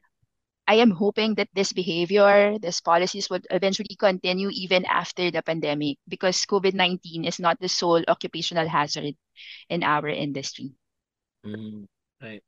I 0.68 0.76
am 0.76 0.92
hoping 0.92 1.36
that 1.36 1.50
this 1.54 1.74
behavior, 1.74 2.58
these 2.60 2.82
policies 2.82 3.30
would 3.30 3.48
eventually 3.52 3.96
continue 4.00 4.50
even 4.54 4.86
after 4.86 5.32
the 5.32 5.42
pandemic 5.44 5.98
because 6.08 6.46
COVID-19 6.46 7.26
is 7.26 7.40
not 7.40 7.60
the 7.60 7.68
sole 7.70 8.04
occupational 8.08 8.68
hazard 8.70 9.16
in 9.70 9.84
our 9.84 10.08
industry. 10.10 10.72
Mhm. 11.46 11.88
Right. 12.22 12.44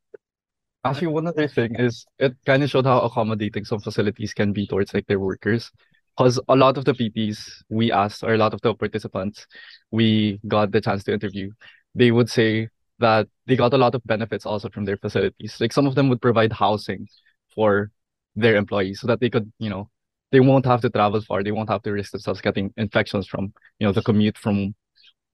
Actually, 0.84 1.06
one 1.08 1.28
other 1.28 1.46
thing 1.46 1.76
is 1.76 2.04
it 2.18 2.34
kind 2.44 2.62
of 2.62 2.70
showed 2.70 2.86
how 2.86 3.00
accommodating 3.00 3.64
some 3.64 3.78
facilities 3.78 4.34
can 4.34 4.52
be 4.52 4.66
towards 4.66 4.92
like 4.92 5.06
their 5.06 5.20
workers. 5.20 5.70
Because 6.16 6.40
a 6.48 6.56
lot 6.56 6.76
of 6.76 6.84
the 6.84 6.92
PTs 6.92 7.62
we 7.70 7.92
asked, 7.92 8.22
or 8.22 8.34
a 8.34 8.38
lot 8.38 8.52
of 8.52 8.60
the 8.60 8.74
participants 8.74 9.46
we 9.90 10.40
got 10.46 10.72
the 10.72 10.80
chance 10.80 11.04
to 11.04 11.12
interview, 11.12 11.50
they 11.94 12.10
would 12.10 12.28
say 12.28 12.68
that 12.98 13.28
they 13.46 13.56
got 13.56 13.72
a 13.72 13.78
lot 13.78 13.94
of 13.94 14.04
benefits 14.04 14.44
also 14.44 14.68
from 14.70 14.84
their 14.84 14.96
facilities. 14.96 15.56
Like 15.60 15.72
some 15.72 15.86
of 15.86 15.94
them 15.94 16.08
would 16.08 16.20
provide 16.20 16.52
housing 16.52 17.08
for 17.54 17.90
their 18.34 18.56
employees 18.56 19.00
so 19.00 19.06
that 19.06 19.20
they 19.20 19.30
could, 19.30 19.50
you 19.58 19.70
know, 19.70 19.88
they 20.32 20.40
won't 20.40 20.66
have 20.66 20.80
to 20.82 20.90
travel 20.90 21.20
far. 21.20 21.42
They 21.42 21.52
won't 21.52 21.70
have 21.70 21.82
to 21.82 21.92
risk 21.92 22.12
themselves 22.12 22.40
getting 22.40 22.72
infections 22.76 23.26
from, 23.26 23.52
you 23.78 23.86
know, 23.86 23.92
the 23.92 24.02
commute 24.02 24.36
from 24.36 24.74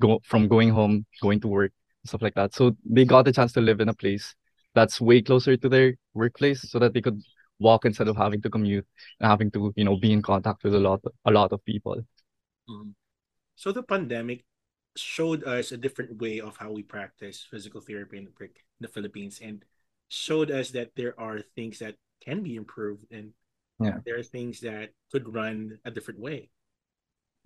go 0.00 0.20
from 0.24 0.46
going 0.48 0.70
home, 0.70 1.06
going 1.22 1.40
to 1.40 1.48
work, 1.48 1.72
stuff 2.04 2.22
like 2.22 2.34
that. 2.34 2.54
So 2.54 2.76
they 2.84 3.04
got 3.04 3.24
the 3.24 3.32
chance 3.32 3.52
to 3.52 3.60
live 3.60 3.80
in 3.80 3.88
a 3.88 3.94
place 3.94 4.34
that's 4.78 5.00
way 5.00 5.22
closer 5.22 5.56
to 5.56 5.68
their 5.68 5.94
workplace 6.14 6.62
so 6.70 6.78
that 6.78 6.92
they 6.94 7.02
could 7.02 7.20
walk 7.58 7.84
instead 7.84 8.08
of 8.08 8.16
having 8.16 8.40
to 8.42 8.50
commute 8.50 8.86
and 9.20 9.28
having 9.30 9.50
to, 9.52 9.72
you 9.76 9.84
know, 9.84 9.96
be 9.96 10.12
in 10.12 10.22
contact 10.22 10.62
with 10.64 10.74
a 10.74 10.80
lot 10.80 11.02
a 11.24 11.32
lot 11.32 11.52
of 11.52 11.64
people. 11.64 11.96
Mhm. 12.70 12.94
So 13.56 13.72
the 13.72 13.82
pandemic 13.82 14.44
showed 14.96 15.44
us 15.44 15.72
a 15.72 15.78
different 15.78 16.18
way 16.18 16.40
of 16.40 16.56
how 16.58 16.72
we 16.72 16.82
practice 16.82 17.44
physical 17.44 17.80
therapy 17.80 18.18
in 18.18 18.26
the, 18.26 18.34
in 18.44 18.50
the 18.80 18.88
Philippines 18.88 19.40
and 19.42 19.64
showed 20.08 20.50
us 20.50 20.70
that 20.72 20.94
there 20.96 21.18
are 21.20 21.40
things 21.40 21.78
that 21.80 21.96
can 22.20 22.42
be 22.42 22.56
improved 22.56 23.06
and 23.12 23.34
Yeah. 23.80 24.00
there 24.04 24.18
are 24.18 24.24
things 24.26 24.60
that 24.60 24.90
could 25.12 25.32
run 25.34 25.78
a 25.84 25.90
different 25.90 26.20
way. 26.20 26.50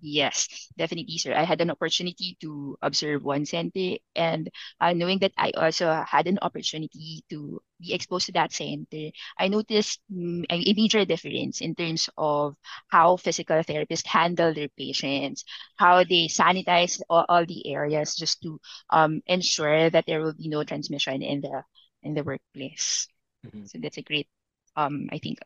Yes, 0.05 0.49
definitely, 0.77 1.17
sir. 1.17 1.33
I 1.33 1.43
had 1.43 1.61
an 1.61 1.71
opportunity 1.71 2.35
to 2.41 2.77
observe 2.81 3.23
one 3.23 3.45
center, 3.45 3.95
and 4.15 4.49
uh, 4.81 4.91
knowing 4.91 5.19
that 5.19 5.31
I 5.37 5.51
also 5.55 6.03
had 6.05 6.27
an 6.27 6.39
opportunity 6.41 7.23
to 7.29 7.61
be 7.79 7.93
exposed 7.93 8.25
to 8.25 8.33
that 8.33 8.51
center, 8.51 9.11
I 9.39 9.47
noticed 9.47 10.01
mm, 10.11 10.43
a 10.49 10.73
major 10.75 11.05
difference 11.05 11.61
in 11.61 11.73
terms 11.75 12.09
of 12.17 12.57
how 12.89 13.15
physical 13.15 13.63
therapists 13.63 14.05
handle 14.05 14.53
their 14.53 14.67
patients, 14.77 15.45
how 15.77 16.03
they 16.03 16.27
sanitize 16.27 16.99
all, 17.09 17.23
all 17.29 17.45
the 17.45 17.71
areas 17.73 18.15
just 18.15 18.41
to 18.43 18.59
um, 18.89 19.21
ensure 19.25 19.89
that 19.89 20.03
there 20.05 20.19
will 20.21 20.33
be 20.35 20.49
no 20.49 20.65
transmission 20.65 21.21
in 21.23 21.39
the 21.39 21.63
in 22.03 22.13
the 22.13 22.23
workplace. 22.23 23.07
Mhm. 23.47 23.69
So 23.69 23.79
that's 23.79 23.97
a 23.97 24.03
great, 24.03 24.27
um, 24.75 25.07
I 25.11 25.19
think, 25.19 25.39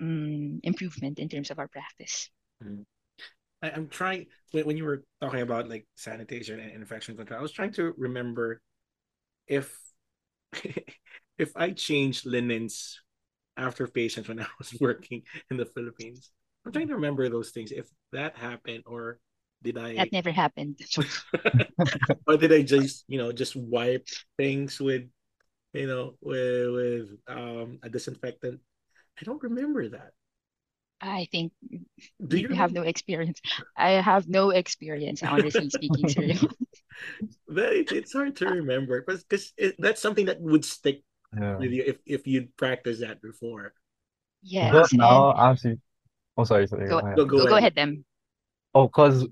um, 0.00 0.60
improvement 0.62 1.18
in 1.18 1.28
terms 1.28 1.50
of 1.50 1.58
our 1.58 1.68
practice. 1.68 2.30
Mhm. 2.62 2.84
I, 3.62 3.70
I'm 3.70 3.88
trying 3.88 4.26
when, 4.52 4.66
when 4.66 4.76
you 4.76 4.84
were 4.84 5.04
talking 5.20 5.40
about 5.40 5.68
like 5.68 5.86
sanitation 5.96 6.60
and 6.60 6.72
infection 6.72 7.16
control, 7.16 7.38
I 7.40 7.42
was 7.42 7.52
trying 7.52 7.72
to 7.74 7.94
remember 7.96 8.60
if 9.46 9.76
if 11.38 11.52
I 11.56 11.70
changed 11.72 12.26
linens 12.26 13.00
after 13.56 13.86
patients 13.86 14.28
when 14.28 14.40
I 14.42 14.46
was 14.58 14.74
working 14.80 15.22
in 15.50 15.56
the 15.56 15.66
Philippines. 15.66 16.30
I'm 16.66 16.72
trying 16.72 16.88
to 16.88 16.94
remember 16.96 17.28
those 17.28 17.50
things. 17.50 17.72
If 17.72 17.86
that 18.12 18.36
happened 18.36 18.84
or 18.86 19.18
did 19.62 19.78
I 19.78 19.94
That 19.94 20.12
never 20.12 20.30
happened. 20.30 20.78
or 22.26 22.36
did 22.36 22.52
I 22.52 22.62
just, 22.62 23.04
you 23.08 23.18
know, 23.18 23.32
just 23.32 23.56
wipe 23.56 24.06
things 24.36 24.80
with, 24.80 25.02
you 25.72 25.86
know, 25.86 26.14
with 26.20 26.70
with 26.74 27.08
um 27.28 27.78
a 27.82 27.88
disinfectant? 27.90 28.60
I 29.20 29.24
don't 29.24 29.42
remember 29.42 29.88
that. 29.90 30.12
I 31.00 31.28
think 31.30 31.52
Do 32.26 32.38
you 32.38 32.48
you 32.48 32.54
have 32.54 32.72
remember? 32.72 32.72
no 32.72 32.82
experience. 32.82 33.40
I 33.76 33.90
have 33.92 34.28
no 34.28 34.50
experience, 34.50 35.22
honestly 35.22 35.70
speaking, 35.70 36.08
sir. 36.08 36.34
That 37.48 37.72
it, 37.72 37.88
it's 37.90 38.12
hard 38.12 38.36
to 38.36 38.46
remember 38.46 39.00
because 39.00 39.24
because 39.24 39.52
that's 39.78 40.00
something 40.02 40.26
that 40.26 40.40
would 40.40 40.64
stick 40.64 41.02
Yeah. 41.32 41.58
with 41.58 41.72
you 41.72 41.82
if 41.86 41.98
if 42.06 42.26
you'd 42.26 42.56
practiced 42.56 43.00
that 43.00 43.22
before. 43.22 43.72
Yes, 44.42 44.72
But 44.72 44.92
and 44.98 45.28
now, 45.28 45.34
actually, 45.36 45.80
oh, 46.36 46.44
sorry, 46.44 46.66
sorry, 46.68 46.88
go 46.88 46.98
go 46.98 47.02
ahead. 47.06 47.26
Go 47.26 47.38
go 47.38 47.44
go 47.44 47.46
go 47.46 47.56
ahead. 47.56 47.56
ahead, 47.56 47.74
them. 47.74 48.04
Oh, 48.74 48.86
because, 48.86 49.22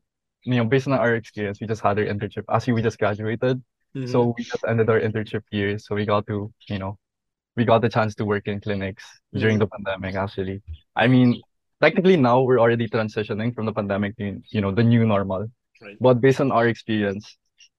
you 0.45 0.55
know, 0.57 0.65
based 0.65 0.87
on 0.87 0.95
our 0.95 1.15
experience, 1.15 1.61
we 1.61 1.67
just 1.67 1.83
had 1.83 1.99
our 1.99 2.05
internship. 2.05 2.45
Actually, 2.51 2.75
we 2.75 2.83
just 2.83 2.99
graduated. 2.99 3.63
Mhm. 3.95 4.27
So 4.27 4.35
we 4.39 4.45
just 4.51 4.65
ended 4.67 4.89
our 4.91 5.01
internship 5.01 5.43
year. 5.51 5.79
So 5.79 5.95
we 5.95 6.05
got 6.07 6.27
to, 6.29 6.53
you 6.69 6.79
know, 6.79 6.99
we 7.57 7.65
got 7.65 7.83
the 7.83 7.89
chance 7.89 8.15
to 8.17 8.25
work 8.25 8.49
in 8.49 8.61
clinics 8.61 9.05
during 9.35 9.59
Mhm. 9.59 9.61
the 9.61 9.67
pandemic, 9.69 10.17
actually. 10.17 10.63
I 10.97 11.09
mean, 11.09 11.43
technically 11.81 12.17
now 12.17 12.43
we're 12.43 12.59
already 12.59 12.89
transitioning 12.89 13.55
from 13.55 13.67
the 13.67 13.73
pandemic 13.73 14.17
to, 14.17 14.41
you 14.51 14.61
know, 14.61 14.73
the 14.73 14.83
new 14.83 15.07
normal. 15.07 15.47
Right. 15.81 15.97
But 16.01 16.21
based 16.21 16.41
on 16.41 16.53
our 16.53 16.69
experience, 16.69 17.37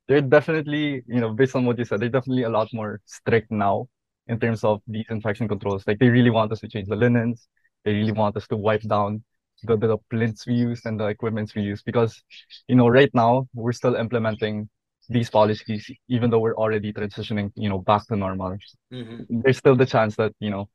they're 0.08 0.22
definitely, 0.22 1.04
you 1.08 1.20
know, 1.20 1.34
based 1.34 1.56
on 1.56 1.66
what 1.66 1.78
you 1.78 1.86
said, 1.86 2.00
they're 2.00 2.10
definitely 2.10 2.44
a 2.44 2.50
lot 2.50 2.70
more 2.74 3.02
strict 3.06 3.52
now 3.52 3.88
in 4.28 4.40
terms 4.40 4.64
of 4.64 4.82
these 4.88 5.06
infection 5.10 5.48
controls. 5.48 5.84
Like 5.88 6.00
they 6.00 6.10
really 6.10 6.30
want 6.30 6.52
us 6.52 6.60
to 6.62 6.68
change 6.68 6.88
the 6.88 6.96
linens. 6.96 7.48
They 7.84 7.94
really 7.94 8.12
want 8.12 8.38
us 8.38 8.48
to 8.48 8.58
wipe 8.58 8.82
down 8.82 9.24
the, 9.64 9.76
the 9.78 9.98
plinths 10.10 10.46
we 10.46 10.54
use 10.54 10.86
and 10.86 11.00
the 11.00 11.08
equipments 11.08 11.56
we 11.56 11.64
use 11.64 11.82
because, 11.82 12.22
you 12.68 12.76
know, 12.76 12.88
right 12.88 13.10
now 13.14 13.48
we're 13.54 13.72
still 13.72 13.96
implementing 13.96 14.70
these 15.10 15.30
policies, 15.30 15.90
even 16.10 16.30
though 16.30 16.40
we're 16.40 16.56
already 16.56 16.92
transitioning, 16.92 17.52
you 17.56 17.70
know, 17.70 17.80
back 17.80 18.06
to 18.08 18.16
normal. 18.16 18.58
Mhm. 18.92 19.26
There's 19.30 19.58
still 19.58 19.76
the 19.76 19.86
chance 19.86 20.16
that, 20.18 20.34
you 20.40 20.50
know, 20.50 20.70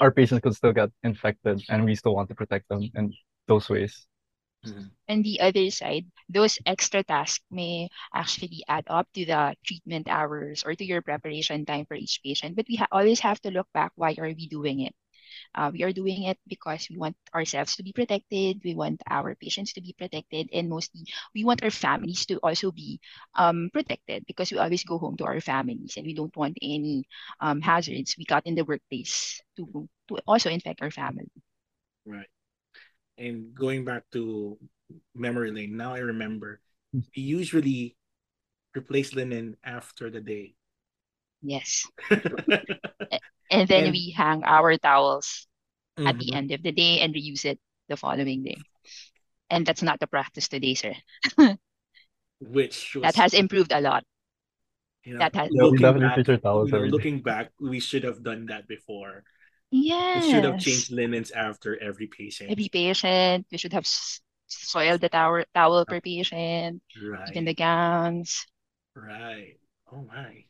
our 0.00 0.10
patients 0.10 0.40
could 0.42 0.54
still 0.54 0.72
get 0.72 0.90
infected 1.02 1.62
and 1.68 1.84
we 1.84 1.94
still 1.94 2.14
want 2.14 2.28
to 2.28 2.34
protect 2.34 2.68
them 2.68 2.90
in 2.94 3.12
those 3.48 3.68
ways. 3.68 4.06
Mhm. 4.66 4.90
And 5.08 5.24
the 5.24 5.40
other 5.40 5.70
side, 5.70 6.10
those 6.28 6.58
extra 6.66 7.02
tasks 7.02 7.42
may 7.50 7.88
actually 8.12 8.64
add 8.68 8.84
up 8.86 9.10
to 9.14 9.24
the 9.24 9.56
treatment 9.64 10.08
hours 10.08 10.62
or 10.62 10.74
to 10.74 10.84
your 10.84 11.00
preparation 11.00 11.64
time 11.64 11.86
for 11.86 11.94
each 11.94 12.20
patient. 12.22 12.54
But 12.56 12.68
we 12.68 12.76
ha 12.76 12.86
always 12.92 13.20
have 13.20 13.40
to 13.42 13.50
look 13.50 13.72
back, 13.72 13.92
why 13.96 14.14
are 14.18 14.28
we 14.28 14.46
doing 14.46 14.80
it? 14.80 14.94
Uh, 15.54 15.70
we 15.72 15.82
are 15.82 15.92
doing 15.92 16.24
it 16.24 16.38
because 16.48 16.88
we 16.90 16.96
want 16.96 17.16
ourselves 17.34 17.76
to 17.76 17.82
be 17.82 17.92
protected, 17.92 18.60
we 18.64 18.74
want 18.74 19.02
our 19.10 19.34
patients 19.34 19.72
to 19.74 19.80
be 19.80 19.94
protected, 19.98 20.48
and 20.52 20.68
mostly 20.68 21.04
we 21.34 21.44
want 21.44 21.62
our 21.62 21.70
families 21.70 22.26
to 22.26 22.38
also 22.42 22.70
be 22.70 23.00
um, 23.34 23.70
protected 23.72 24.24
because 24.26 24.50
we 24.50 24.58
always 24.58 24.84
go 24.84 24.98
home 24.98 25.16
to 25.16 25.24
our 25.24 25.40
families 25.40 25.94
and 25.96 26.06
we 26.06 26.14
don't 26.14 26.36
want 26.36 26.56
any 26.62 27.04
um, 27.40 27.60
hazards 27.60 28.14
we 28.18 28.24
got 28.24 28.46
in 28.46 28.54
the 28.54 28.64
workplace 28.64 29.40
to, 29.56 29.88
to 30.08 30.18
also 30.26 30.50
infect 30.50 30.82
our 30.82 30.90
family. 30.90 31.30
Right. 32.06 32.28
And 33.18 33.54
going 33.54 33.84
back 33.84 34.04
to 34.12 34.58
memory 35.14 35.52
lane, 35.52 35.76
now 35.76 35.94
I 35.94 35.98
remember 35.98 36.60
we 36.92 37.22
usually 37.22 37.96
replace 38.76 39.14
linen 39.14 39.56
after 39.64 40.10
the 40.10 40.20
day. 40.20 40.54
Yes. 41.42 41.86
And 43.54 43.68
then 43.68 43.90
And 43.90 43.92
we 43.92 44.10
hang 44.10 44.44
our 44.44 44.76
towels 44.78 45.46
at 46.04 46.18
the 46.18 46.32
Mhm. 46.32 46.34
end 46.34 46.52
of 46.52 46.62
the 46.62 46.72
day 46.72 47.00
and 47.00 47.14
reuse 47.14 47.44
it 47.46 47.60
the 47.88 47.96
following 47.96 48.44
day. 48.44 48.66
And 49.50 49.66
that's 49.66 49.82
not 49.82 50.00
the 50.00 50.06
practice 50.08 50.48
today, 50.48 50.74
sir. 50.74 50.94
which 52.40 52.96
That 53.02 53.14
has 53.14 53.34
improved 53.34 53.70
a 53.70 53.80
lot. 53.80 54.04
you 55.04 55.14
know 55.14 55.26
That 55.26 55.34
has 55.34 55.50
Yeah, 55.50 55.64
looking 55.64 55.80
definitely 55.80 56.24
back, 56.24 56.24
towels 56.38 56.70
you 56.70 56.72
know, 56.72 56.82
looking 56.82 57.22
back, 57.22 57.52
we 57.60 57.80
should 57.80 58.04
have 58.04 58.22
done 58.22 58.46
that 58.46 58.66
before. 58.68 59.24
Yeah. 59.70 60.14
We 60.14 60.20
should 60.22 60.44
have 60.44 60.58
changed 60.58 60.92
linens 60.92 61.30
after 61.32 61.80
every 61.82 62.06
patient. 62.08 62.50
Every 62.50 62.68
patient, 62.70 63.46
we 63.50 63.58
should 63.58 63.72
have 63.74 63.86
soiled 64.46 65.00
the 65.02 65.08
towel 65.10 65.44
towel 65.54 65.84
per 65.86 66.00
patient, 66.00 66.82
even 67.26 67.44
the 67.44 67.54
gowns. 67.54 68.46
Right. 68.96 69.58
Oh 69.92 70.02
my. 70.02 70.46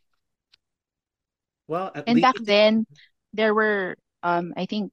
Well, 1.68 1.90
at 1.94 2.07
And 2.07 2.20
back 2.20 2.37
then, 2.40 2.87
there 3.33 3.55
were 3.55 3.96
um 4.22 4.55
I 4.57 4.66
think 4.66 4.92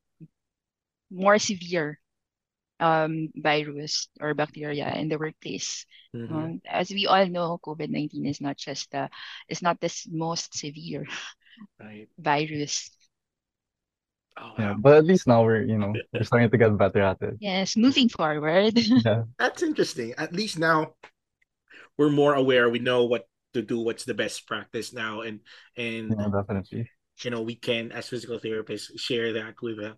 more 1.10 1.38
severe 1.40 2.00
um 2.80 3.30
virus 3.36 4.10
or 4.22 4.34
bacteria 4.34 4.94
in 4.96 5.10
the 5.10 5.18
workplace. 5.20 5.86
Mhm. 6.14 6.30
Um, 6.32 6.62
as 6.66 6.90
we 6.92 7.08
all 7.08 7.26
know, 7.28 7.60
COVID-19 7.64 8.26
is 8.28 8.42
not 8.42 8.58
just 8.58 8.92
the 8.92 9.10
it's 9.50 9.62
not 9.64 9.80
the 9.82 9.92
most 10.12 10.56
severe 10.58 11.06
Right. 11.80 12.08
virus. 12.20 12.92
Oh 14.38 14.54
Yeah, 14.58 14.74
but 14.80 14.98
at 14.98 15.06
least 15.06 15.28
now 15.28 15.44
we're, 15.44 15.64
you 15.64 15.78
know, 15.78 15.94
we're 16.14 16.24
starting 16.24 16.50
to 16.50 16.58
get 16.58 16.78
better 16.78 17.02
at 17.02 17.22
it. 17.22 17.40
Yes, 17.40 17.76
moving 17.76 18.10
forward. 18.10 18.74
Yeah. 19.06 19.24
That's 19.40 19.64
interesting. 19.64 20.14
At 20.18 20.34
least 20.34 20.60
now 20.60 20.94
we're 21.98 22.10
more 22.10 22.34
aware. 22.34 22.70
We 22.70 22.80
know 22.80 23.06
what 23.06 23.28
to 23.54 23.62
do, 23.62 23.80
what's 23.80 24.06
the 24.06 24.14
best 24.14 24.48
practice 24.48 24.94
now, 24.94 25.22
and 25.22 25.42
and 25.78 26.18
Yeah, 26.18 26.30
definitely. 26.32 26.90
you 27.24 27.30
know 27.32 27.42
we 27.42 27.56
can 27.56 27.92
as 27.92 28.10
physical 28.10 28.40
therapists 28.40 29.00
share 29.00 29.34
that 29.34 29.56
with 29.62 29.80
a 29.80 29.98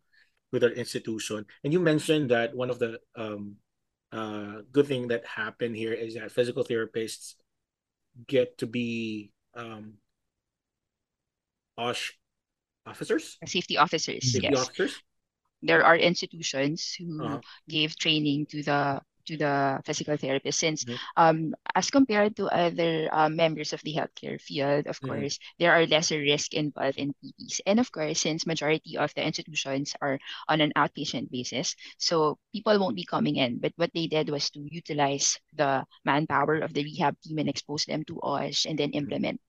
with 0.52 0.64
our 0.64 0.72
institution. 0.72 1.46
And 1.64 1.74
you 1.74 1.80
mentioned 1.80 2.32
that 2.32 2.56
one 2.56 2.70
of 2.70 2.80
the 2.80 3.00
um 3.16 3.58
uh 4.12 4.62
good 4.72 4.88
thing 4.88 5.08
that 5.10 5.26
happened 5.26 5.76
here 5.76 5.94
is 5.94 6.16
that 6.16 6.32
physical 6.32 6.64
therapists 6.64 7.36
get 8.28 8.58
to 8.60 8.68
be 8.68 9.32
um 9.56 9.96
OSH 11.78 12.18
officers, 12.86 13.38
Safety 13.46 13.78
officers, 13.78 14.32
safety 14.32 14.48
yes. 14.50 14.56
officers. 14.56 15.04
There 15.62 15.84
are 15.84 15.96
institutions 15.98 16.94
who 16.94 17.24
Uh-huh. 17.26 17.40
gave 17.70 17.98
training 17.98 18.48
to 18.48 18.64
the 18.64 19.02
to 19.26 19.38
the 19.38 19.80
physical 19.86 20.18
therapist 20.18 20.60
since 20.60 20.84
Mhm. 20.84 20.98
um 21.18 21.54
as 21.76 21.90
compared 21.90 22.36
to 22.38 22.48
other 22.48 23.10
um, 23.12 23.36
members 23.36 23.74
of 23.74 23.82
the 23.84 23.94
healthcare 23.96 24.40
field, 24.42 24.88
of 24.88 25.02
Mhm. 25.02 25.04
course, 25.04 25.40
there 25.60 25.72
are 25.74 25.86
lesser 25.88 26.20
risk 26.20 26.54
involved 26.54 26.98
in 26.98 27.14
PTs. 27.22 27.62
And 27.66 27.80
of 27.80 27.92
course, 27.92 28.20
since 28.22 28.46
majority 28.46 28.98
of 28.98 29.14
the 29.16 29.26
institutions 29.26 29.94
are 30.02 30.20
on 30.48 30.62
an 30.62 30.72
outpatient 30.76 31.32
basis, 31.32 31.76
so 31.98 32.38
people 32.54 32.78
won't 32.80 32.96
be 32.96 33.06
coming 33.06 33.36
in. 33.38 33.60
But 33.60 33.74
what 33.76 33.92
they 33.94 34.08
did 34.08 34.30
was 34.30 34.50
to 34.52 34.62
utilize 34.70 35.40
the 35.54 35.86
manpower 36.06 36.60
of 36.60 36.74
the 36.74 36.84
rehab 36.84 37.16
team 37.22 37.38
and 37.40 37.50
expose 37.50 37.86
them 37.86 38.04
to 38.06 38.20
OSH 38.22 38.66
and 38.66 38.78
then 38.80 38.92
implement. 38.92 39.40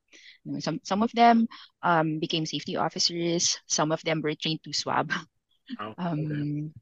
You 0.44 0.52
know, 0.54 0.60
some 0.60 0.80
some 0.84 1.02
of 1.02 1.12
them 1.12 1.48
um, 1.82 2.18
became 2.20 2.46
safety 2.46 2.76
officers. 2.76 3.58
Some 3.66 3.92
of 3.92 4.02
them 4.02 4.20
were 4.22 4.34
trained 4.34 4.62
to 4.64 4.72
swab 4.72 5.12
Oh, 5.78 5.94
okay. 6.20 6.44
um, 6.52 6.72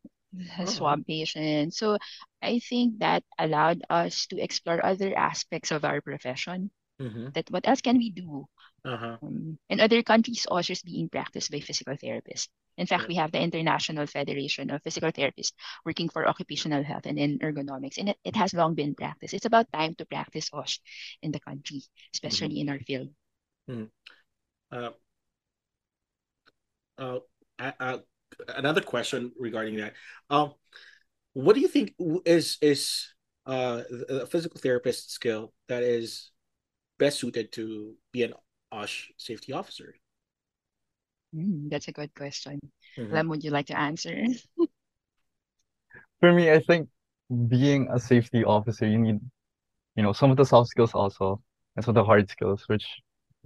Oh, 0.59 0.65
swab 0.67 1.07
patients. 1.07 1.79
So 1.79 1.99
I 2.43 2.59
think 2.61 2.99
that 3.01 3.25
allowed 3.39 3.83
us 3.91 4.27
to 4.29 4.41
explore 4.41 4.85
other 4.85 5.15
aspects 5.17 5.71
of 5.71 5.85
our 5.85 6.01
profession. 6.01 6.71
mm-hmm. 7.01 7.29
That 7.35 7.51
what 7.51 7.69
else 7.69 7.81
can 7.83 7.99
we 7.99 8.11
do? 8.11 8.47
Uh-huh. 8.85 9.19
Um, 9.23 9.59
in 9.71 9.81
other 9.81 10.03
countries, 10.03 10.47
also 10.47 10.73
is 10.73 10.83
being 10.83 11.09
practiced 11.09 11.51
by 11.51 11.61
physical 11.61 11.95
therapists. 11.97 12.49
In 12.77 12.87
fact, 12.87 13.03
Right. 13.03 13.09
we 13.09 13.17
have 13.17 13.33
the 13.33 13.41
International 13.41 14.07
Federation 14.07 14.71
of 14.71 14.83
Physical 14.83 15.13
Therapists 15.13 15.53
working 15.85 16.09
for 16.09 16.27
occupational 16.29 16.83
health 16.83 17.07
and 17.07 17.19
in 17.19 17.39
ergonomics, 17.41 17.99
and 17.99 18.11
it, 18.11 18.19
it 18.25 18.37
has 18.37 18.55
long 18.55 18.75
been 18.75 18.95
practiced. 18.95 19.35
It's 19.35 19.47
about 19.47 19.73
time 19.73 19.95
to 19.97 20.07
practice 20.07 20.51
OSH 20.53 20.81
in 21.23 21.33
the 21.33 21.41
country, 21.41 21.83
especially 22.15 22.61
in 22.61 22.69
our 22.71 22.81
field. 22.81 23.11
Uh, 24.73 24.91
uh, 26.99 27.19
uh, 27.59 27.73
uh, 27.81 27.99
another 28.49 28.81
question 28.81 29.33
regarding 29.39 29.77
that. 29.77 29.95
Um, 30.31 30.55
what 31.33 31.55
do 31.55 31.61
you 31.61 31.69
think 31.69 31.95
is 32.25 32.59
is 32.61 33.09
uh, 33.47 33.83
a 34.09 34.27
physical 34.27 34.61
therapist 34.61 35.11
skill 35.11 35.53
that 35.69 35.83
is 35.83 36.31
best 36.99 37.19
suited 37.19 37.53
to 37.53 37.95
be 38.13 38.23
an 38.23 38.35
OSH 38.71 39.13
safety 39.17 39.53
officer? 39.53 39.95
Mm, 41.35 41.71
that's 41.71 41.89
a 41.89 41.93
good 41.93 42.15
question. 42.15 42.61
Mm-hmm. 42.99 43.15
Lem, 43.15 43.29
would 43.29 43.45
you 43.45 43.51
like 43.51 43.67
to 43.67 43.79
answer? 43.79 44.27
For 46.21 46.33
me, 46.33 46.53
I 46.53 46.61
think 46.61 46.89
being 47.49 47.89
a 47.91 47.99
safety 47.99 48.45
officer, 48.45 48.87
you 48.87 48.99
need, 48.99 49.21
you 49.97 50.03
know, 50.03 50.13
some 50.13 50.31
of 50.31 50.37
the 50.37 50.45
soft 50.45 50.69
skills 50.71 50.95
also, 50.95 51.43
and 51.75 51.85
some 51.85 51.97
of 51.97 52.03
the 52.03 52.05
hard 52.05 52.31
skills, 52.31 52.65
which 52.69 52.87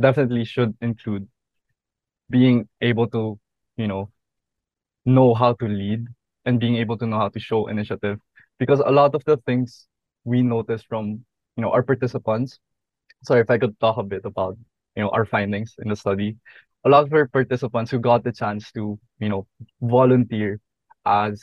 definitely 0.01 0.45
should 0.45 0.77
include 0.83 1.27
being 2.29 2.69
able 2.83 3.07
to, 3.09 3.39
you 3.77 3.87
know, 3.87 4.11
know 5.07 5.35
how 5.35 5.55
to 5.55 5.67
lead 5.67 6.07
and 6.45 6.61
being 6.61 6.77
able 6.77 6.99
to 6.99 7.07
know 7.07 7.19
how 7.19 7.29
to 7.29 7.41
show 7.41 7.69
initiative. 7.69 8.19
Because 8.59 8.81
a 8.81 8.91
lot 8.91 9.15
of 9.15 9.25
the 9.25 9.37
things 9.47 9.87
we 10.25 10.43
noticed 10.43 10.87
from, 10.89 11.25
you 11.57 11.63
know, 11.63 11.71
our 11.71 11.83
participants, 11.83 12.59
sorry 13.23 13.41
if 13.41 13.51
I 13.51 13.59
could 13.59 13.79
talk 13.81 13.97
a 13.97 14.03
bit 14.03 14.25
about, 14.25 14.57
you 14.97 15.03
know, 15.03 15.11
our 15.11 15.25
findings 15.25 15.75
in 15.79 15.89
the 15.89 15.97
study. 15.97 16.37
A 16.85 16.89
lot 16.89 17.05
of 17.05 17.13
our 17.13 17.27
participants 17.27 17.91
who 17.91 17.99
got 17.99 18.25
the 18.25 18.33
chance 18.33 18.71
to, 18.73 18.99
you 19.19 19.29
know, 19.29 19.47
volunteer 19.81 20.61
as 21.05 21.43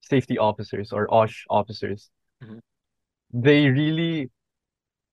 safety 0.00 0.38
officers 0.38 0.92
or 0.92 1.12
OSH 1.12 1.44
officers, 1.48 2.10
mm-hmm. 2.42 2.58
they 3.32 3.68
really 3.68 4.30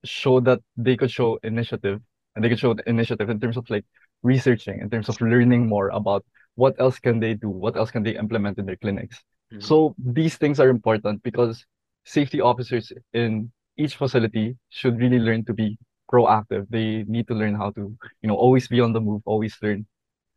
show 0.03 0.39
that 0.39 0.59
they 0.77 0.95
could 0.95 1.11
show 1.11 1.39
initiative 1.43 2.01
and 2.35 2.43
they 2.43 2.49
could 2.49 2.59
show 2.59 2.73
the 2.73 2.87
initiative 2.89 3.29
in 3.29 3.39
terms 3.39 3.57
of 3.57 3.69
like 3.69 3.85
researching, 4.23 4.79
in 4.79 4.89
terms 4.89 5.09
of 5.09 5.19
learning 5.21 5.67
more 5.67 5.89
about 5.89 6.25
what 6.57 6.75
else 6.79 6.99
can 6.99 7.19
they 7.19 7.35
do, 7.35 7.49
what 7.49 7.77
else 7.77 7.91
can 7.91 8.03
they 8.03 8.17
implement 8.17 8.57
in 8.57 8.65
their 8.65 8.75
clinics. 8.75 9.17
Mm-hmm. 9.53 9.61
So 9.61 9.95
these 10.03 10.37
things 10.37 10.59
are 10.59 10.69
important 10.69 11.21
because 11.21 11.63
safety 12.03 12.41
officers 12.41 12.91
in 13.13 13.51
each 13.77 13.95
facility 13.95 14.57
should 14.69 14.97
really 14.99 15.19
learn 15.19 15.45
to 15.45 15.53
be 15.53 15.77
proactive. 16.11 16.65
They 16.69 17.05
need 17.07 17.27
to 17.27 17.35
learn 17.35 17.53
how 17.53 17.69
to, 17.71 17.95
you 18.21 18.27
know, 18.27 18.35
always 18.35 18.67
be 18.67 18.81
on 18.81 18.91
the 18.91 18.99
move, 18.99 19.21
always 19.25 19.55
learn 19.61 19.85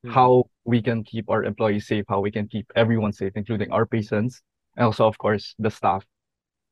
mm-hmm. 0.05 0.11
how 0.11 0.45
we 0.65 0.83
can 0.83 1.03
keep 1.05 1.31
our 1.31 1.43
employees 1.45 1.87
safe, 1.87 2.05
how 2.07 2.21
we 2.21 2.31
can 2.31 2.47
keep 2.49 2.71
everyone 2.77 3.15
safe, 3.15 3.33
including 3.35 3.73
our 3.73 3.87
patients, 3.87 4.43
and 4.77 4.85
also, 4.85 5.07
of 5.07 5.17
course, 5.17 5.55
the 5.59 5.71
staff. 5.71 6.05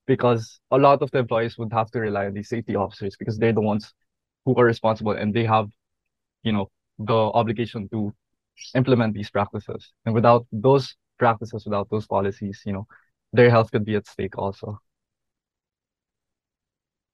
Because 0.07 0.61
a 0.71 0.77
lot 0.77 1.01
of 1.01 1.11
the 1.11 1.19
employees 1.19 1.57
would 1.57 1.73
have 1.73 1.91
to 1.93 2.01
rely 2.01 2.27
on 2.27 2.35
these 2.35 2.51
safety 2.51 2.77
officers 2.77 3.17
because 3.19 3.39
they're 3.39 3.55
the 3.55 3.63
ones 3.73 3.95
who 4.45 4.55
are 4.57 4.65
responsible 4.65 5.13
and 5.13 5.33
they 5.33 5.45
have, 5.45 5.69
you 6.43 6.53
know, 6.53 6.69
the 6.99 7.15
obligation 7.15 7.89
to 7.91 8.13
implement 8.75 9.15
these 9.15 9.31
practices. 9.31 9.93
And 10.07 10.15
without 10.15 10.47
those 10.53 10.97
practices, 11.19 11.65
without 11.65 11.89
those 11.91 12.07
policies, 12.07 12.63
you 12.67 12.73
know, 12.73 12.87
their 13.33 13.51
health 13.51 13.71
could 13.73 13.85
be 13.85 13.97
at 13.97 14.07
stake 14.07 14.39
also. 14.39 14.79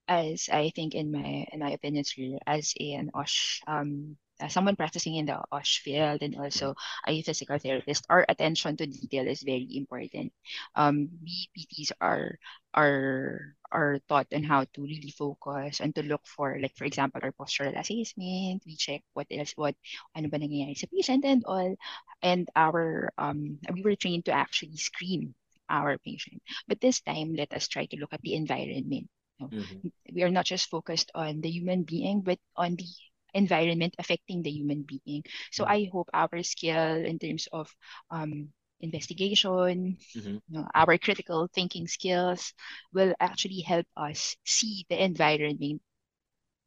As 0.09 0.49
I 0.51 0.71
think 0.71 0.95
in 0.95 1.13
my 1.13 1.47
in 1.53 1.61
my 1.61 1.71
opinion, 1.71 2.05
as 2.47 2.75
an 2.81 3.11
OSH 3.15 3.63
um 3.67 4.17
uh, 4.41 4.49
someone 4.49 4.77
practicing 4.77 5.15
in 5.17 5.27
the 5.27 5.39
OSH 5.53 5.81
field 5.81 6.23
and 6.23 6.37
also 6.37 6.75
a 7.07 7.23
physical 7.23 7.59
therapist, 7.59 8.07
our 8.09 8.25
attention 8.29 8.77
to 8.77 8.87
detail 8.87 9.27
is 9.27 9.43
very 9.43 9.69
important. 9.77 10.33
Um, 10.75 11.09
BPTs 11.23 11.93
are 12.01 12.39
are 12.75 13.55
are 13.71 13.99
taught 14.09 14.27
on 14.35 14.43
how 14.43 14.65
to 14.75 14.83
really 14.83 15.11
focus 15.11 15.81
and 15.81 15.95
to 15.95 16.03
look 16.03 16.27
for, 16.27 16.59
like 16.61 16.75
for 16.77 16.85
example, 16.85 17.21
our 17.23 17.33
postural 17.33 17.79
assessment. 17.79 18.63
We 18.67 18.77
check 18.77 19.03
what 19.15 19.27
else, 19.31 19.53
what 19.57 19.75
ano 20.15 20.29
ba 20.29 20.39
nangyayari 20.39 20.79
sa 20.79 20.91
patient 20.91 21.25
and 21.25 21.43
all, 21.47 21.75
and 22.23 22.49
our 22.57 23.11
um 23.19 23.59
we 23.73 23.83
were 23.83 23.99
trained 23.99 24.27
to 24.27 24.35
actually 24.35 24.77
screen 24.79 25.35
our 25.71 25.99
patient. 25.99 26.43
But 26.69 26.81
this 26.81 27.01
time, 27.01 27.35
let 27.35 27.53
us 27.55 27.69
try 27.69 27.87
to 27.87 27.97
look 27.97 28.13
at 28.13 28.23
the 28.23 28.35
environment. 28.35 29.09
Mm-hmm. 29.41 29.89
We 30.15 30.23
are 30.23 30.31
not 30.31 30.47
just 30.47 30.71
focused 30.71 31.11
on 31.15 31.41
the 31.41 31.51
human 31.51 31.83
being, 31.83 32.21
but 32.23 32.39
on 32.57 32.77
the 32.77 32.87
environment 33.35 33.95
affecting 33.99 34.43
the 34.43 34.51
human 34.51 34.83
being. 34.83 35.25
So 35.51 35.65
mm-hmm. 35.65 35.73
I 35.73 35.89
hope 35.93 36.09
our 36.15 36.43
skill 36.43 37.05
in 37.05 37.19
terms 37.19 37.49
of 37.53 37.69
um, 38.11 38.49
investigation, 38.81 39.99
mm-hmm. 40.17 40.39
you 40.49 40.55
know, 40.55 40.67
our 40.75 40.99
critical 40.99 41.49
thinking 41.53 41.87
skills 41.87 42.55
will 42.93 43.15
actually 43.21 43.61
help 43.61 43.87
us 43.97 44.37
see 44.45 44.87
the 44.89 45.03
environment. 45.03 45.83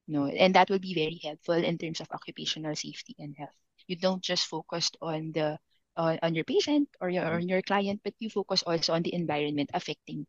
You 0.08 0.14
know, 0.14 0.26
and 0.28 0.56
that 0.56 0.70
will 0.70 0.80
be 0.80 0.94
very 0.94 1.20
helpful 1.24 1.56
in 1.56 1.78
terms 1.78 2.00
of 2.00 2.08
occupational 2.12 2.76
safety 2.76 3.16
and 3.20 3.36
health. 3.38 3.56
You 3.88 3.96
don't 3.98 4.24
just 4.24 4.48
focus 4.48 4.92
on 5.02 5.32
the 5.34 5.60
on, 5.98 6.20
on 6.22 6.36
your 6.36 6.46
patient 6.46 6.88
or 7.02 7.10
your, 7.10 7.26
or 7.26 7.40
mm-hmm. 7.40 7.50
your 7.50 7.62
client, 7.62 8.02
but 8.04 8.14
you 8.20 8.30
focus 8.30 8.64
also 8.64 8.94
on 8.94 9.02
the 9.02 9.14
environment 9.14 9.72
affecting 9.74 10.26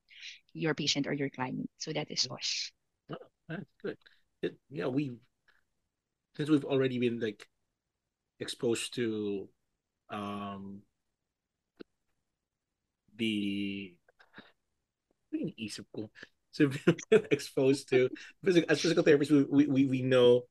your 0.55 0.74
patient 0.74 1.07
or 1.07 1.12
your 1.12 1.29
client. 1.31 1.68
So 1.79 1.92
that 1.92 2.11
is 2.11 2.27
us. 2.31 2.72
Oh, 3.12 3.16
that's 3.48 3.70
good. 3.83 3.98
It, 4.42 4.57
yeah, 4.70 4.87
we 4.87 5.12
since 6.38 6.48
we've 6.48 6.64
already 6.64 6.98
been 6.98 7.18
like 7.18 7.46
exposed 8.38 8.94
to 8.94 9.48
um 10.09 10.81
the 13.16 13.94
isip 15.35 15.85
ko. 15.94 16.09
So 16.53 16.70
exposed 17.31 17.90
to 17.90 18.09
physical 18.42 18.70
as 18.70 18.81
physical 18.81 19.05
therapists, 19.05 19.51
we, 19.51 19.66
we, 19.66 19.85
we 19.85 20.03
know 20.03 20.42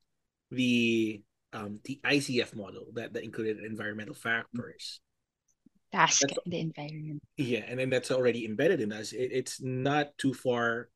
the 0.52 1.22
um 1.54 1.80
the 1.86 2.00
ICF 2.04 2.56
model 2.56 2.88
that, 2.94 3.14
that 3.14 3.24
included 3.24 3.64
environmental 3.64 4.14
factors. 4.14 5.00
Task 5.94 6.22
that's, 6.22 6.38
the 6.46 6.60
environment. 6.60 7.24
Yeah, 7.38 7.64
and 7.66 7.80
then 7.80 7.90
that's 7.90 8.12
already 8.12 8.46
embedded 8.46 8.82
in 8.82 8.92
us. 8.92 9.14
It, 9.14 9.32
it's 9.32 9.62
not 9.62 10.18
too 10.18 10.34
far 10.34 10.90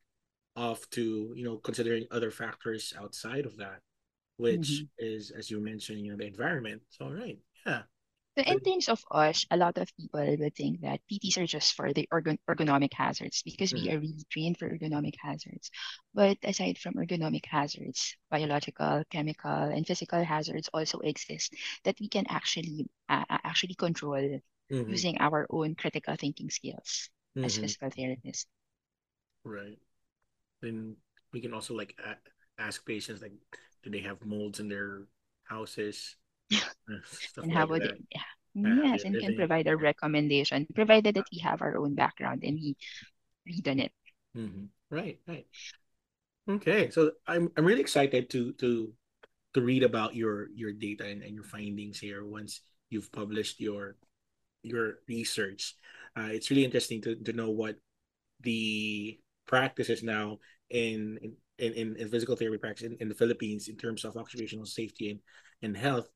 off 0.58 0.88
to 0.92 1.32
you 1.34 1.46
know 1.46 1.58
considering 1.58 2.06
other 2.12 2.30
factors 2.30 2.94
outside 3.00 3.46
of 3.46 3.56
that 3.58 3.80
which 4.38 4.70
mm-hmm. 4.70 4.86
is, 4.98 5.32
as 5.32 5.50
you 5.50 5.60
mentioned, 5.60 6.06
you 6.06 6.12
know, 6.12 6.18
the 6.18 6.28
environment. 6.28 6.82
So, 6.90 7.10
right, 7.10 7.40
yeah. 7.66 7.84
So 8.38 8.46
in 8.46 8.62
terms 8.62 8.88
of 8.88 9.04
us, 9.12 9.46
a 9.52 9.58
lot 9.58 9.78
of 9.78 9.92
people 9.98 10.24
would 10.40 10.56
think 10.56 10.82
that 10.82 11.02
PTs 11.12 11.38
are 11.38 11.46
just 11.46 11.74
for 11.74 11.92
the 11.92 12.08
ergon- 12.14 12.40
ergonomic 12.50 12.94
hazards 12.94 13.44
because 13.44 13.74
mm-hmm. 13.74 13.84
we 13.84 13.92
are 13.92 14.00
really 14.00 14.26
trained 14.32 14.58
for 14.58 14.70
ergonomic 14.70 15.16
hazards. 15.20 15.70
But 16.14 16.38
aside 16.42 16.78
from 16.78 16.94
ergonomic 16.94 17.46
hazards, 17.46 18.16
biological, 18.30 19.04
chemical, 19.12 19.52
and 19.52 19.86
physical 19.86 20.24
hazards 20.24 20.70
also 20.74 21.00
exist 21.00 21.54
that 21.84 22.00
we 22.00 22.08
can 22.08 22.26
actually 22.30 22.88
uh, 23.10 23.26
actually 23.30 23.76
control 23.76 24.40
mm-hmm. 24.72 24.90
using 24.90 25.18
our 25.20 25.46
own 25.50 25.76
critical 25.76 26.16
thinking 26.16 26.50
skills 26.50 27.10
as 27.36 27.54
mm-hmm. 27.54 27.64
physical 27.64 27.90
therapists. 27.90 28.46
Right. 29.44 29.80
Then 30.62 30.96
we 31.34 31.42
can 31.42 31.54
also 31.54 31.74
like 31.74 32.00
ask 32.58 32.86
patients 32.86 33.22
like 33.22 33.34
do 33.84 33.90
they 33.90 34.00
have 34.00 34.24
molds 34.26 34.60
in 34.60 34.70
their 34.70 35.04
houses? 35.44 36.16
and 37.38 37.52
how 37.52 37.68
would 37.68 37.84
it, 37.84 37.98
yeah. 38.12 38.22
Yes, 38.54 39.04
and 39.06 39.18
can 39.18 39.36
provide 39.36 39.68
a 39.68 39.78
recommendation, 39.78 40.68
provided 40.76 41.16
that 41.16 41.26
we 41.32 41.40
have 41.40 41.62
our 41.62 41.78
own 41.78 41.96
background 41.96 42.44
and 42.44 42.60
we 42.60 42.76
read 43.46 43.68
on 43.68 43.80
it. 43.80 43.92
Mm-hmm. 44.36 44.66
Right, 44.90 45.20
right. 45.28 45.48
Okay, 46.50 46.90
so 46.90 47.12
I'm 47.26 47.50
I'm 47.56 47.64
really 47.64 47.80
excited 47.80 48.30
to 48.32 48.52
to 48.60 48.92
to 49.54 49.62
read 49.62 49.84
about 49.84 50.16
your 50.16 50.50
your 50.54 50.74
data 50.74 51.08
and, 51.08 51.24
and 51.24 51.34
your 51.34 51.46
findings 51.46 52.00
here 52.00 52.26
once 52.26 52.60
you've 52.90 53.12
published 53.12 53.62
your 53.62 53.96
your 54.64 55.00
research. 55.08 55.76
Uh, 56.18 56.30
it's 56.32 56.52
really 56.52 56.66
interesting 56.66 57.02
to, 57.02 57.16
to 57.16 57.34
know 57.34 57.50
what 57.50 57.78
the 58.42 59.18
practices 59.48 60.04
now 60.04 60.40
in, 60.70 61.18
in 61.22 61.34
in, 61.62 61.74
in, 61.74 61.96
in 61.96 62.10
physical 62.10 62.36
therapy 62.36 62.58
practice 62.58 62.86
in, 62.86 62.98
in 63.00 63.08
the 63.08 63.16
Philippines 63.16 63.70
in 63.70 63.78
terms 63.78 64.04
of 64.04 64.18
occupational 64.18 64.66
safety 64.66 65.12
and, 65.12 65.20
and 65.62 65.78
health, 65.78 66.10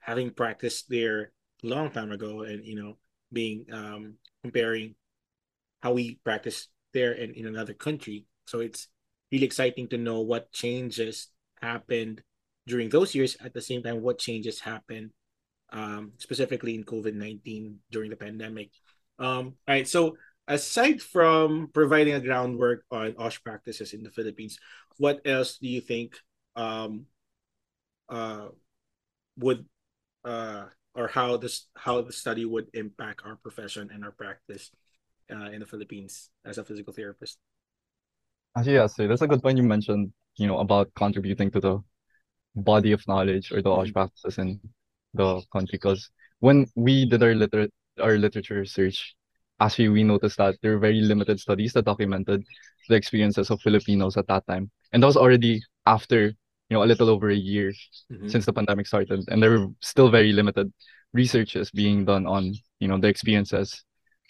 having 0.00 0.30
practiced 0.30 0.86
there 0.88 1.32
a 1.64 1.66
long 1.66 1.90
time 1.90 2.12
ago 2.12 2.42
and 2.42 2.64
you 2.64 2.76
know 2.80 2.96
being 3.32 3.66
um 3.72 4.14
comparing 4.42 4.94
how 5.82 5.92
we 5.92 6.20
practice 6.24 6.68
there 6.94 7.12
and 7.12 7.34
in 7.34 7.46
another 7.46 7.74
country. 7.74 8.24
So 8.46 8.60
it's 8.60 8.88
really 9.32 9.44
exciting 9.44 9.88
to 9.88 9.98
know 9.98 10.20
what 10.20 10.52
changes 10.52 11.28
happened 11.60 12.22
during 12.66 12.88
those 12.88 13.14
years. 13.14 13.36
At 13.44 13.52
the 13.52 13.60
same 13.60 13.82
time, 13.82 14.00
what 14.00 14.18
changes 14.18 14.60
happened 14.60 15.10
um, 15.72 16.12
specifically 16.18 16.74
in 16.74 16.84
COVID 16.84 17.14
nineteen 17.14 17.80
during 17.90 18.10
the 18.10 18.16
pandemic. 18.16 18.70
Um, 19.18 19.58
all 19.66 19.74
right, 19.74 19.88
so 19.88 20.16
aside 20.48 21.02
from 21.02 21.68
providing 21.72 22.14
a 22.14 22.20
groundwork 22.20 22.84
on 22.90 23.14
OSH 23.18 23.42
practices 23.42 23.92
in 23.92 24.02
the 24.02 24.10
Philippines, 24.10 24.58
what 24.98 25.20
else 25.24 25.58
do 25.58 25.68
you 25.68 25.80
think 25.80 26.16
um, 26.54 27.06
uh, 28.08 28.48
would 29.38 29.66
uh, 30.24 30.66
or 30.94 31.08
how 31.08 31.36
this 31.36 31.68
how 31.76 32.00
the 32.00 32.12
study 32.12 32.44
would 32.44 32.68
impact 32.74 33.22
our 33.24 33.36
profession 33.36 33.90
and 33.92 34.04
our 34.04 34.12
practice 34.12 34.70
uh, 35.30 35.50
in 35.50 35.60
the 35.60 35.66
Philippines 35.66 36.30
as 36.44 36.58
a 36.58 36.64
physical 36.64 36.92
therapist? 36.92 37.38
Actually, 38.56 38.74
yeah, 38.74 38.86
so 38.86 39.06
that's 39.06 39.22
a 39.22 39.28
good 39.28 39.42
point 39.42 39.58
you 39.58 39.64
mentioned. 39.64 40.12
You 40.36 40.46
know 40.46 40.58
about 40.58 40.92
contributing 40.94 41.50
to 41.52 41.60
the 41.60 41.78
body 42.54 42.92
of 42.92 43.06
knowledge 43.06 43.52
or 43.52 43.60
the 43.60 43.70
OSH 43.70 43.88
mm-hmm. 43.88 43.92
practices 43.92 44.38
in 44.38 44.60
the 45.14 45.42
country 45.52 45.76
because 45.80 46.10
when 46.40 46.66
we 46.74 47.04
did 47.06 47.22
our 47.22 47.34
liter 47.34 47.68
our 48.00 48.18
literature 48.18 48.60
research, 48.60 49.14
actually 49.60 49.88
we 49.88 50.04
noticed 50.04 50.38
that 50.38 50.56
there 50.62 50.72
were 50.72 50.78
very 50.78 51.00
limited 51.00 51.40
studies 51.40 51.72
that 51.72 51.84
documented 51.84 52.44
the 52.88 52.94
experiences 52.94 53.50
of 53.50 53.60
Filipinos 53.60 54.16
at 54.16 54.26
that 54.28 54.46
time. 54.46 54.70
And 54.92 55.02
that 55.02 55.06
was 55.06 55.16
already 55.16 55.62
after, 55.86 56.26
you 56.26 56.34
know, 56.70 56.82
a 56.82 56.86
little 56.86 57.08
over 57.08 57.30
a 57.30 57.34
year 57.34 57.72
Mhm. 58.10 58.30
since 58.30 58.44
the 58.46 58.52
pandemic 58.52 58.86
started. 58.86 59.20
And 59.28 59.42
there 59.42 59.50
were 59.50 59.68
still 59.80 60.10
very 60.10 60.32
limited 60.32 60.72
researches 61.12 61.70
being 61.70 62.04
done 62.04 62.26
on, 62.26 62.54
you 62.80 62.88
know, 62.88 62.98
the 62.98 63.08
experiences 63.08 63.84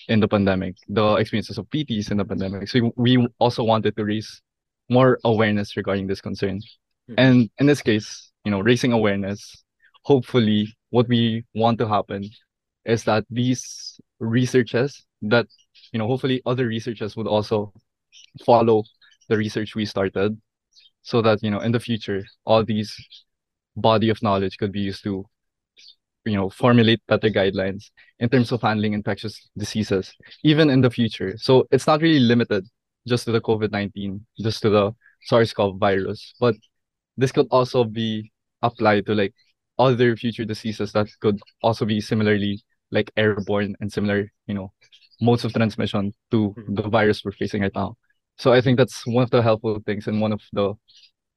in 0.09 0.21
the 0.21 0.29
pandemic, 0.29 0.77
the 0.89 1.15
experiences 1.15 1.59
of 1.59 1.69
PTs 1.71 2.11
in 2.11 2.19
the 2.19 2.25
pandemic. 2.25 2.69
So 2.69 2.93
we 2.97 3.27
also 3.39 3.65
wanted 3.65 3.97
to 3.97 4.05
raise 4.05 4.43
more 4.89 5.19
awareness 5.25 5.77
regarding 5.77 6.07
this 6.07 6.21
concern. 6.21 6.61
Mhm. 7.09 7.15
And 7.19 7.51
in 7.59 7.67
this 7.67 7.83
case, 7.83 8.31
you 8.45 8.51
know, 8.51 8.61
raising 8.61 8.93
awareness, 8.93 9.65
hopefully 10.03 10.77
what 10.91 11.09
we 11.09 11.45
want 11.55 11.79
to 11.79 11.89
happen 11.89 12.31
is 12.85 13.05
that 13.05 13.25
these 13.29 13.99
researchers 14.21 15.05
that, 15.23 15.47
you 15.93 15.99
know, 15.99 16.07
hopefully 16.07 16.43
other 16.47 16.67
researchers 16.67 17.17
would 17.17 17.27
also 17.27 17.73
follow 18.45 18.85
the 19.29 19.37
research 19.37 19.75
we 19.75 19.85
started 19.85 20.39
so 21.03 21.23
that, 21.23 21.43
you 21.43 21.51
know, 21.51 21.61
in 21.61 21.73
the 21.73 21.81
future, 21.81 22.25
all 22.45 22.65
these 22.65 22.95
body 23.77 24.09
of 24.09 24.23
knowledge 24.23 24.57
could 24.57 24.73
be 24.73 24.81
used 24.81 25.03
to, 25.05 25.25
you 26.25 26.37
know, 26.37 26.51
formulate 26.51 27.01
better 27.07 27.31
guidelines 27.31 27.91
in 28.19 28.29
terms 28.29 28.51
of 28.53 28.63
handling 28.63 28.95
infectious 28.95 29.49
diseases, 29.57 30.13
even 30.43 30.71
in 30.71 30.81
the 30.81 30.91
future. 30.91 31.35
So 31.37 31.67
it's 31.71 31.87
not 31.87 32.01
really 32.01 32.21
limited 32.21 32.67
just 33.07 33.25
to 33.27 33.33
the 33.33 33.41
COVID-19, 33.41 34.21
just 34.41 34.63
to 34.63 34.71
the 34.71 34.93
SARS-CoV 35.23 35.79
virus, 35.79 36.35
but 36.41 36.55
this 37.17 37.33
could 37.33 37.47
also 37.51 37.85
be 37.85 38.33
applied 38.63 39.07
to 39.07 39.15
like 39.15 39.35
other 39.79 40.17
future 40.17 40.45
diseases 40.45 40.93
that 40.93 41.07
could 41.21 41.39
also 41.63 41.85
be 41.85 42.01
similarly 42.01 42.63
like 42.91 43.11
airborne 43.17 43.77
and 43.81 43.93
similar, 43.93 44.31
you 44.47 44.55
know, 44.55 44.73
modes 45.21 45.45
of 45.45 45.53
transmission 45.53 46.13
to 46.31 46.55
Mhm. 46.57 46.77
the 46.77 46.89
virus 46.89 47.25
we're 47.25 47.33
facing 47.33 47.63
right 47.63 47.75
now. 47.75 47.97
So 48.39 48.53
I 48.53 48.61
think 48.61 48.77
that's 48.79 49.07
one 49.07 49.25
of 49.25 49.31
the 49.31 49.43
helpful 49.43 49.81
things 49.81 50.07
and 50.09 50.21
one 50.21 50.33
of 50.33 50.43
the, 50.53 50.75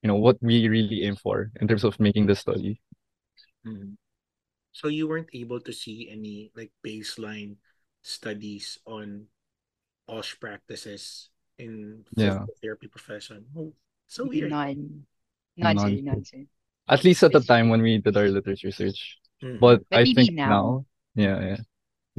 you 0.03 0.07
know, 0.07 0.15
what 0.15 0.37
we 0.41 0.67
really 0.67 1.03
aim 1.03 1.15
for 1.15 1.51
in 1.61 1.67
terms 1.67 1.83
of 1.83 1.99
making 1.99 2.25
this 2.27 2.39
study. 2.39 2.81
Mhm. 3.65 3.95
So 4.71 4.87
you 4.87 5.07
weren't 5.07 5.29
able 5.33 5.59
to 5.61 5.73
see 5.73 6.09
any 6.09 6.51
like 6.55 6.71
baseline 6.85 7.57
studies 8.01 8.79
on 8.85 9.27
OSH 10.07 10.39
practices 10.39 11.29
in 11.57 12.05
Yeah. 12.15 12.45
therapy 12.61 12.87
profession. 12.87 13.45
Oh, 13.55 13.73
so 14.07 14.25
weird. 14.27 14.51
None. 14.51 15.05
None, 15.57 15.77
sir. 15.79 15.89
None. 15.89 16.03
None, 16.05 16.23
sir. 16.25 16.45
At 16.87 17.03
least 17.03 17.23
at 17.23 17.31
the 17.31 17.41
time 17.41 17.69
when 17.69 17.81
we 17.81 17.99
did 17.99 18.15
our 18.17 18.29
literature 18.29 18.67
research. 18.67 19.19
Mhm. 19.43 19.59
But 19.59 19.83
But 19.89 19.99
I 19.99 20.03
think 20.13 20.33
now. 20.33 20.49
now, 20.49 20.85
yeah, 21.15 21.39
yeah. 21.41 21.61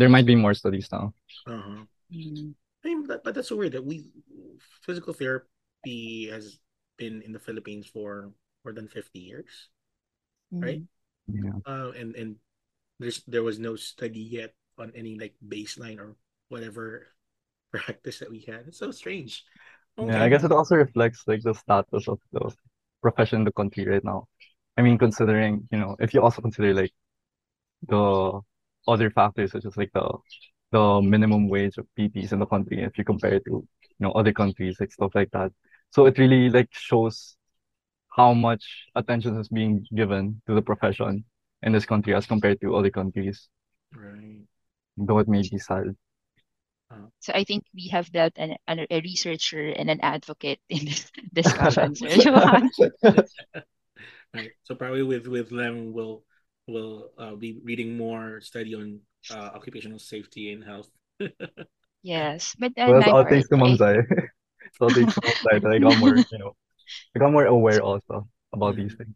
There 0.00 0.08
might 0.08 0.24
be 0.24 0.34
more 0.34 0.56
studies 0.56 0.88
now. 0.88 1.12
Uh-huh. 1.46 1.84
Mm. 2.08 2.54
I 2.80 2.88
mean, 2.88 3.06
that, 3.12 3.20
but 3.22 3.36
that's 3.36 3.52
so 3.52 3.56
weird 3.60 3.76
that 3.76 3.84
we 3.84 4.08
physical 4.80 5.12
therapy 5.12 6.32
has 6.32 6.56
been 6.96 7.20
in 7.20 7.36
the 7.36 7.38
Philippines 7.38 7.84
for 7.84 8.32
more 8.64 8.72
than 8.72 8.88
50 8.88 9.20
years. 9.20 9.68
Right. 10.50 10.80
Mm. 11.28 11.44
Yeah. 11.44 11.56
Uh, 11.68 11.92
and 11.92 12.16
and 12.16 12.36
there's 12.98 13.20
there 13.28 13.44
was 13.44 13.60
no 13.60 13.76
study 13.76 14.24
yet 14.24 14.56
on 14.80 14.90
any 14.96 15.20
like 15.20 15.36
baseline 15.44 16.00
or 16.00 16.16
whatever 16.48 17.12
practice 17.70 18.24
that 18.24 18.32
we 18.32 18.40
had. 18.48 18.72
It's 18.72 18.80
so 18.80 18.90
strange. 18.96 19.44
Yeah, 20.00 20.24
I 20.24 20.32
guess 20.32 20.48
it 20.48 20.52
also 20.52 20.80
reflects 20.80 21.28
like 21.28 21.44
the 21.44 21.52
status 21.52 22.08
of 22.08 22.24
the 22.32 22.48
profession 23.04 23.40
in 23.40 23.44
the 23.44 23.52
country 23.52 23.84
right 23.84 24.02
now. 24.02 24.32
I 24.78 24.82
mean, 24.82 24.96
considering, 24.96 25.68
you 25.70 25.76
know, 25.76 25.96
if 26.00 26.14
you 26.16 26.24
also 26.24 26.40
consider 26.40 26.72
like 26.72 26.96
the 27.84 28.40
other 28.88 29.10
factors 29.10 29.52
such 29.52 29.64
as 29.66 29.76
like 29.76 29.90
the 29.94 30.08
the 30.72 31.00
minimum 31.02 31.48
wage 31.48 31.78
of 31.78 31.86
PTs 31.96 32.32
in 32.32 32.38
the 32.40 32.46
country, 32.46 32.82
if 32.82 32.96
you 32.98 33.04
compare 33.04 33.34
it 33.34 33.44
to, 33.46 33.52
you 33.52 33.66
know, 34.00 34.12
other 34.12 34.32
countries, 34.32 34.78
like 34.80 34.92
stuff 34.92 35.12
like 35.14 35.30
that. 35.32 35.52
So 35.90 36.06
it 36.06 36.18
really 36.18 36.48
like 36.50 36.68
shows 36.72 37.36
how 38.16 38.34
much 38.34 38.86
attention 38.96 39.38
is 39.40 39.48
being 39.48 39.86
given 39.94 40.42
to 40.46 40.54
the 40.54 40.62
profession 40.62 41.24
in 41.62 41.72
this 41.72 41.86
country 41.86 42.14
as 42.14 42.26
compared 42.26 42.60
to 42.62 42.76
other 42.76 42.90
countries, 42.90 43.48
Right. 43.94 44.46
though 44.96 45.18
it 45.18 45.26
may 45.28 45.42
be 45.42 45.58
sad. 45.58 45.96
Uh-huh. 46.90 47.06
So 47.20 47.32
I 47.34 47.44
think 47.44 47.64
we 47.74 47.88
have 47.88 48.10
built 48.12 48.32
an, 48.36 48.56
an, 48.66 48.86
a 48.90 49.00
researcher 49.00 49.68
and 49.70 49.88
an 49.90 50.00
advocate 50.02 50.60
in 50.68 50.84
this 50.86 51.10
discussion, 51.32 51.94
Right. 54.34 54.52
So 54.64 54.74
probably 54.74 55.02
with 55.02 55.26
with 55.26 55.50
them 55.50 55.92
we'll 55.92 56.24
will 56.66 57.10
uh, 57.18 57.34
be 57.34 57.58
reading 57.64 57.96
more 57.96 58.40
study 58.40 58.74
on 58.74 59.00
uh, 59.30 59.50
occupational 59.54 59.98
safety 59.98 60.52
and 60.52 60.64
health. 60.64 60.88
Yes, 62.02 62.56
but 62.58 62.72
on 62.78 62.88
Well, 62.88 63.02
all 63.04 63.24
part, 63.24 63.30
thanks 63.30 63.48
to 63.48 63.56
I- 63.56 63.58
Ma'am 63.58 63.76
Zai. 63.76 63.94
It's 63.98 64.80
all 64.80 64.88
thanks 64.90 65.14
to 65.14 65.20
Ma'am 65.24 65.34
Zai 65.44 65.58
that 65.58 65.72
I 65.72 65.78
got 65.78 65.98
more, 65.98 66.16
you 66.16 66.38
know, 66.38 66.56
I 67.14 67.18
got 67.18 67.32
more 67.32 67.44
aware 67.44 67.82
also 67.82 68.28
about 68.52 68.76
these 68.80 68.94
things. 68.94 69.14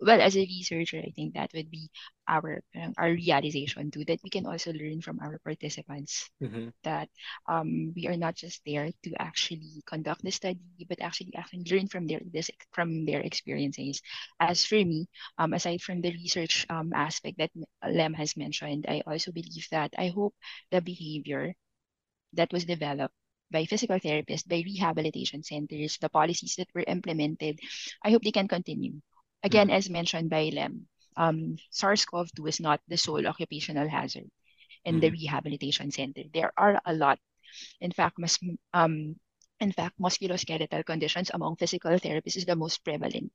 Well, 0.00 0.20
as 0.20 0.36
a 0.36 0.40
researcher, 0.46 0.98
I 0.98 1.10
think 1.14 1.34
that 1.34 1.50
would 1.54 1.70
be 1.70 1.90
our 2.28 2.62
um, 2.76 2.94
our 2.98 3.10
realization 3.12 3.90
too, 3.90 4.04
that 4.06 4.20
we 4.24 4.30
can 4.30 4.46
also 4.46 4.72
learn 4.72 5.00
from 5.02 5.20
our 5.20 5.38
participants 5.44 6.30
Mhm. 6.40 6.72
that 6.84 7.08
um, 7.48 7.92
we 7.96 8.06
are 8.08 8.16
not 8.16 8.34
just 8.36 8.62
there 8.66 8.90
to 9.04 9.10
actually 9.18 9.82
conduct 9.86 10.22
the 10.22 10.30
study, 10.30 10.60
but 10.88 11.00
actually 11.00 11.32
actually 11.36 11.64
learn 11.70 11.88
from 11.88 12.06
their 12.06 12.20
this 12.32 12.50
from 12.72 13.04
their 13.04 13.20
experiences. 13.20 14.00
As 14.40 14.64
for 14.64 14.76
me, 14.80 15.08
um, 15.38 15.52
aside 15.52 15.80
from 15.82 16.00
the 16.00 16.12
research 16.12 16.66
um, 16.70 16.92
aspect 16.94 17.38
that 17.38 17.50
Lem 17.84 18.14
has 18.14 18.36
mentioned, 18.36 18.86
I 18.88 19.02
also 19.06 19.32
believe 19.32 19.66
that 19.70 19.92
I 19.98 20.08
hope 20.08 20.34
the 20.70 20.80
behavior 20.80 21.54
that 22.34 22.52
was 22.52 22.64
developed 22.64 23.14
by 23.50 23.64
physical 23.64 23.98
therapists, 23.98 24.46
by 24.48 24.62
rehabilitation 24.64 25.42
centers, 25.42 25.98
the 25.98 26.08
policies 26.08 26.56
that 26.56 26.68
were 26.74 26.84
implemented, 26.86 27.60
I 28.04 28.10
hope 28.10 28.22
they 28.22 28.32
can 28.32 28.48
continue. 28.48 29.00
Again, 29.42 29.70
as 29.70 29.88
mentioned 29.90 30.30
by 30.30 30.50
Lem, 30.52 30.88
um, 31.16 31.56
SARS-CoV-2 31.70 32.48
is 32.48 32.60
not 32.60 32.80
the 32.88 32.96
sole 32.96 33.26
occupational 33.26 33.88
hazard 33.88 34.30
in 34.84 35.00
the 35.00 35.10
rehabilitation 35.10 35.90
center. 35.90 36.22
There 36.32 36.52
are 36.56 36.80
a 36.84 36.94
lot. 36.94 37.18
In 37.80 37.92
fact, 37.92 38.18
mas, 38.18 38.38
um, 38.72 39.16
in 39.60 39.72
fact, 39.72 39.98
musculoskeletal 39.98 40.84
conditions 40.84 41.30
among 41.32 41.56
physical 41.56 41.92
therapists 41.92 42.36
is 42.36 42.46
the 42.46 42.56
most 42.56 42.84
prevalent 42.84 43.32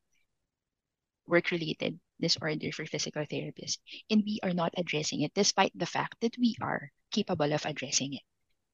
work-related 1.28 2.00
disorder 2.20 2.72
for 2.72 2.86
physical 2.86 3.24
therapists. 3.26 3.78
And 4.10 4.24
we 4.26 4.40
are 4.44 4.54
not 4.54 4.74
addressing 4.78 5.22
it, 5.22 5.34
despite 5.34 5.72
the 5.76 5.86
fact 5.86 6.20
that 6.22 6.38
we 6.38 6.56
are 6.62 6.92
capable 7.12 7.52
of 7.54 7.66
addressing 7.66 8.14
it. 8.14 8.24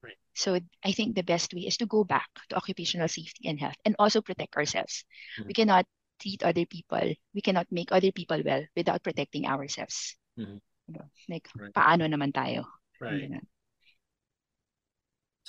Right. 0.02 0.18
So 0.34 0.58
I 0.84 0.92
think 0.92 1.14
the 1.14 1.22
best 1.22 1.54
way 1.54 1.66
is 1.66 1.76
to 1.78 1.86
go 1.86 2.04
back 2.04 2.28
to 2.48 2.56
occupational 2.56 3.08
safety 3.08 3.48
and 3.48 3.58
health 3.58 3.76
and 3.84 3.94
also 3.98 4.20
protect 4.20 4.56
ourselves. 4.56 5.04
Mhm. 5.38 5.46
We 5.46 5.54
cannot 5.54 5.86
treat 6.20 6.44
other 6.44 6.66
people, 6.68 7.16
we 7.34 7.40
cannot 7.40 7.66
make 7.72 7.90
other 7.90 8.12
people 8.12 8.40
well 8.44 8.62
without 8.76 9.02
protecting 9.02 9.48
ourselves. 9.48 10.16
Mhm. 10.38 10.60
Diba? 10.86 11.08
Like, 11.28 11.48
Right. 11.56 11.72
paano 11.72 12.04
naman 12.06 12.30
tayo? 12.30 12.68
Right. 13.00 13.40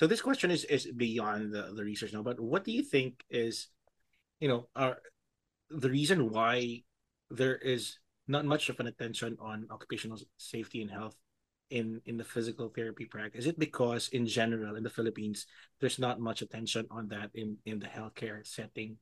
So 0.00 0.08
this 0.08 0.24
question 0.24 0.50
is 0.50 0.64
is 0.64 0.88
beyond 0.90 1.52
the, 1.52 1.70
the 1.76 1.84
research 1.84 2.10
now, 2.16 2.24
but 2.24 2.40
what 2.40 2.64
do 2.64 2.72
you 2.72 2.82
think 2.82 3.22
is, 3.30 3.68
you 4.40 4.48
know, 4.48 4.66
are 4.74 4.98
the 5.70 5.92
reason 5.92 6.32
why 6.32 6.82
there 7.30 7.54
is 7.54 8.00
not 8.26 8.48
much 8.48 8.68
of 8.72 8.80
an 8.80 8.88
attention 8.88 9.36
on 9.38 9.68
occupational 9.70 10.18
safety 10.40 10.80
and 10.82 10.90
health 10.90 11.14
in 11.70 12.00
in 12.08 12.16
the 12.16 12.26
physical 12.26 12.72
therapy 12.72 13.04
practice? 13.04 13.44
Is 13.44 13.52
it 13.52 13.60
because 13.60 14.08
in 14.10 14.26
general 14.26 14.74
in 14.74 14.82
the 14.82 14.90
Philippines 14.90 15.46
there's 15.78 16.00
not 16.00 16.18
much 16.18 16.42
attention 16.42 16.88
on 16.90 17.06
that 17.14 17.30
in 17.36 17.60
in 17.68 17.78
the 17.78 17.86
healthcare 17.86 18.42
setting? 18.42 18.96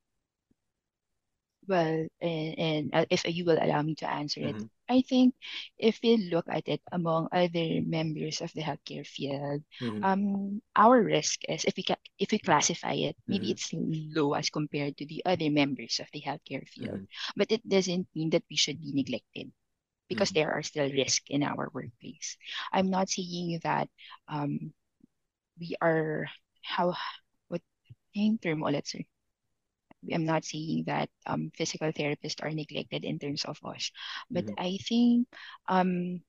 Well, 1.68 2.06
and, 2.20 2.58
and 2.58 2.90
uh, 2.94 3.06
if 3.10 3.24
you 3.28 3.44
will 3.44 3.58
allow 3.60 3.82
me 3.82 3.94
to 3.96 4.10
answer 4.10 4.40
it, 4.40 4.56
Mhm. 4.56 4.68
I 4.88 5.02
think 5.02 5.34
if 5.78 6.00
we 6.02 6.16
look 6.16 6.46
at 6.48 6.66
it 6.68 6.82
among 6.90 7.28
other 7.32 7.80
members 7.86 8.40
of 8.40 8.52
the 8.54 8.62
healthcare 8.62 9.06
field, 9.06 9.62
Mhm. 9.80 10.02
um, 10.02 10.60
our 10.74 11.00
risk 11.00 11.40
is 11.48 11.64
if 11.64 11.76
we 11.76 11.84
ca- 11.84 12.02
if 12.18 12.32
we 12.32 12.38
classify 12.38 12.94
it, 12.94 13.16
maybe 13.28 13.50
Mhm. 13.50 13.52
it's 13.52 13.70
low 13.72 14.34
as 14.34 14.50
compared 14.50 14.96
to 14.98 15.06
the 15.06 15.22
other 15.24 15.48
members 15.50 16.00
of 16.00 16.08
the 16.12 16.20
healthcare 16.20 16.66
field, 16.68 17.00
Mhm. 17.00 17.06
but 17.36 17.52
it 17.52 17.62
doesn't 17.68 18.08
mean 18.14 18.30
that 18.30 18.44
we 18.50 18.56
should 18.56 18.80
be 18.82 18.92
neglected 18.92 19.52
because 20.08 20.30
Mhm. 20.30 20.34
there 20.34 20.52
are 20.52 20.62
still 20.62 20.90
risks 20.90 21.26
in 21.30 21.42
our 21.42 21.70
workplace. 21.74 22.36
I'm 22.72 22.90
not 22.90 23.10
saying 23.10 23.60
that 23.64 23.88
um, 24.28 24.72
we 25.60 25.76
are 25.80 26.28
how 26.62 26.94
what 27.48 27.62
yung 28.14 28.38
term 28.38 28.60
ulit, 28.62 28.86
sir? 28.88 29.02
I'm 30.12 30.24
not 30.24 30.44
saying 30.44 30.84
that 30.86 31.08
um, 31.26 31.50
physical 31.56 31.92
therapists 31.92 32.42
are 32.42 32.50
neglected 32.50 33.04
in 33.04 33.18
terms 33.18 33.44
of 33.44 33.58
OSH, 33.62 33.92
but 34.30 34.44
Mhm. 34.44 34.54
I 34.58 34.78
think 34.88 35.28
um, 35.68 36.22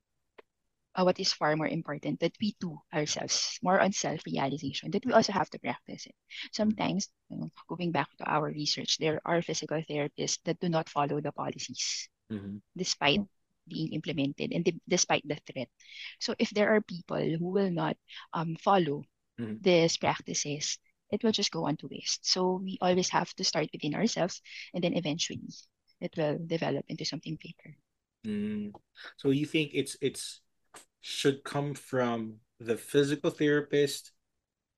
uh, 0.95 1.03
what 1.03 1.19
is 1.19 1.33
far 1.33 1.55
more 1.55 1.67
important 1.67 2.19
that 2.19 2.35
we 2.41 2.55
do 2.59 2.79
ourselves 2.93 3.57
more 3.63 3.79
on 3.79 3.91
self-realization 3.91 4.91
that 4.91 5.05
we 5.05 5.13
also 5.13 5.31
have 5.31 5.49
to 5.49 5.59
practice 5.59 6.05
it. 6.05 6.15
Sometimes, 6.51 7.09
you 7.29 7.37
know, 7.37 7.49
going 7.67 7.91
back 7.91 8.07
to 8.17 8.25
our 8.25 8.49
research, 8.51 8.97
there 8.97 9.21
are 9.25 9.41
physical 9.41 9.81
therapists 9.89 10.39
that 10.45 10.59
do 10.59 10.69
not 10.69 10.89
follow 10.89 11.21
the 11.21 11.31
policies 11.31 12.09
Mhm. 12.29 12.61
despite 12.75 13.21
being 13.67 13.93
implemented 13.93 14.51
and 14.53 14.67
despite 14.87 15.23
the 15.27 15.37
threat. 15.47 15.69
So 16.19 16.35
if 16.39 16.49
there 16.51 16.73
are 16.75 16.81
people 16.81 17.21
who 17.21 17.47
will 17.51 17.71
not 17.71 17.97
um, 18.33 18.55
follow 18.57 19.03
mm-hmm. 19.39 19.57
these 19.61 19.97
practices, 19.97 20.77
it 21.11 21.23
will 21.23 21.31
just 21.31 21.51
go 21.51 21.67
on 21.67 21.77
to 21.77 21.87
waste. 21.91 22.29
So 22.29 22.61
we 22.63 22.77
always 22.81 23.09
have 23.09 23.33
to 23.35 23.43
start 23.43 23.67
within 23.73 23.95
ourselves 23.95 24.41
and 24.73 24.83
then 24.83 24.95
eventually 24.95 25.41
it 25.99 26.13
will 26.17 26.37
develop 26.45 26.85
into 26.87 27.05
something 27.05 27.37
bigger. 27.41 27.75
Mm. 28.25 28.71
So 29.17 29.29
you 29.29 29.45
think 29.45 29.71
it's 29.73 29.97
it's 30.01 30.41
should 31.01 31.43
come 31.43 31.73
from 31.73 32.35
the 32.59 32.77
physical 32.77 33.31
therapist 33.31 34.11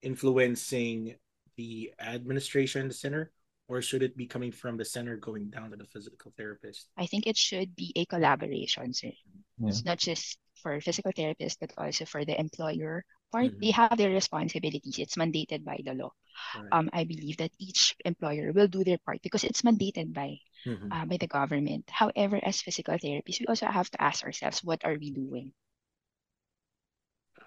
influencing 0.02 1.16
the 1.58 1.94
administration, 2.00 2.88
the 2.88 2.94
center, 2.94 3.32
or 3.68 3.82
should 3.82 4.04
it 4.04 4.18
be 4.18 4.26
coming 4.26 4.52
from 4.52 4.78
the 4.78 4.86
center 4.86 5.18
going 5.18 5.50
down 5.50 5.72
to 5.72 5.78
the 5.78 5.86
physical 5.86 6.34
therapist? 6.36 6.88
I 6.98 7.06
think 7.06 7.28
it 7.28 7.38
should 7.38 7.76
be 7.76 7.92
a 7.96 8.06
collaboration, 8.06 8.94
sir. 8.94 9.12
Yeah. 9.60 9.70
It's 9.70 9.84
not 9.84 10.00
just 10.00 10.38
for 10.62 10.80
physical 10.82 11.12
therapists, 11.12 11.58
but 11.60 11.74
also 11.78 12.06
for 12.06 12.26
the 12.26 12.40
employer 12.40 13.04
part. 13.34 13.50
Mm-hmm. 13.50 13.62
They 13.66 13.74
have 13.74 13.98
their 13.98 14.14
responsibilities. 14.14 15.02
It's 15.02 15.18
mandated 15.18 15.66
by 15.66 15.82
the 15.82 15.98
law. 15.98 16.14
Right. 16.54 16.70
Um, 16.72 16.90
I 16.94 17.04
believe 17.04 17.38
that 17.38 17.52
each 17.58 17.98
employer 18.06 18.54
will 18.54 18.70
do 18.70 18.86
their 18.86 19.02
part 19.02 19.26
because 19.26 19.44
it's 19.44 19.66
mandated 19.66 20.14
by 20.14 20.38
mm-hmm. 20.66 20.94
uh, 20.94 21.06
by 21.10 21.18
the 21.18 21.28
government. 21.28 21.90
However, 21.90 22.38
as 22.38 22.62
physical 22.62 22.94
therapists, 22.94 23.42
we 23.42 23.50
also 23.50 23.66
have 23.66 23.90
to 23.92 24.02
ask 24.02 24.24
ourselves, 24.24 24.64
what 24.64 24.86
are 24.86 24.98
we 25.02 25.10
doing? 25.10 25.52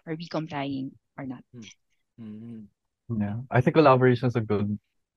Are 0.07 0.19
we 0.19 0.27
complying 0.27 0.99
or 1.19 1.27
not? 1.27 1.43
Mm-hmm. 1.55 2.67
Yeah, 3.23 3.39
I 3.51 3.61
think 3.63 3.79
collaboration 3.79 4.27
is 4.27 4.37
a 4.37 4.43
good, 4.43 4.67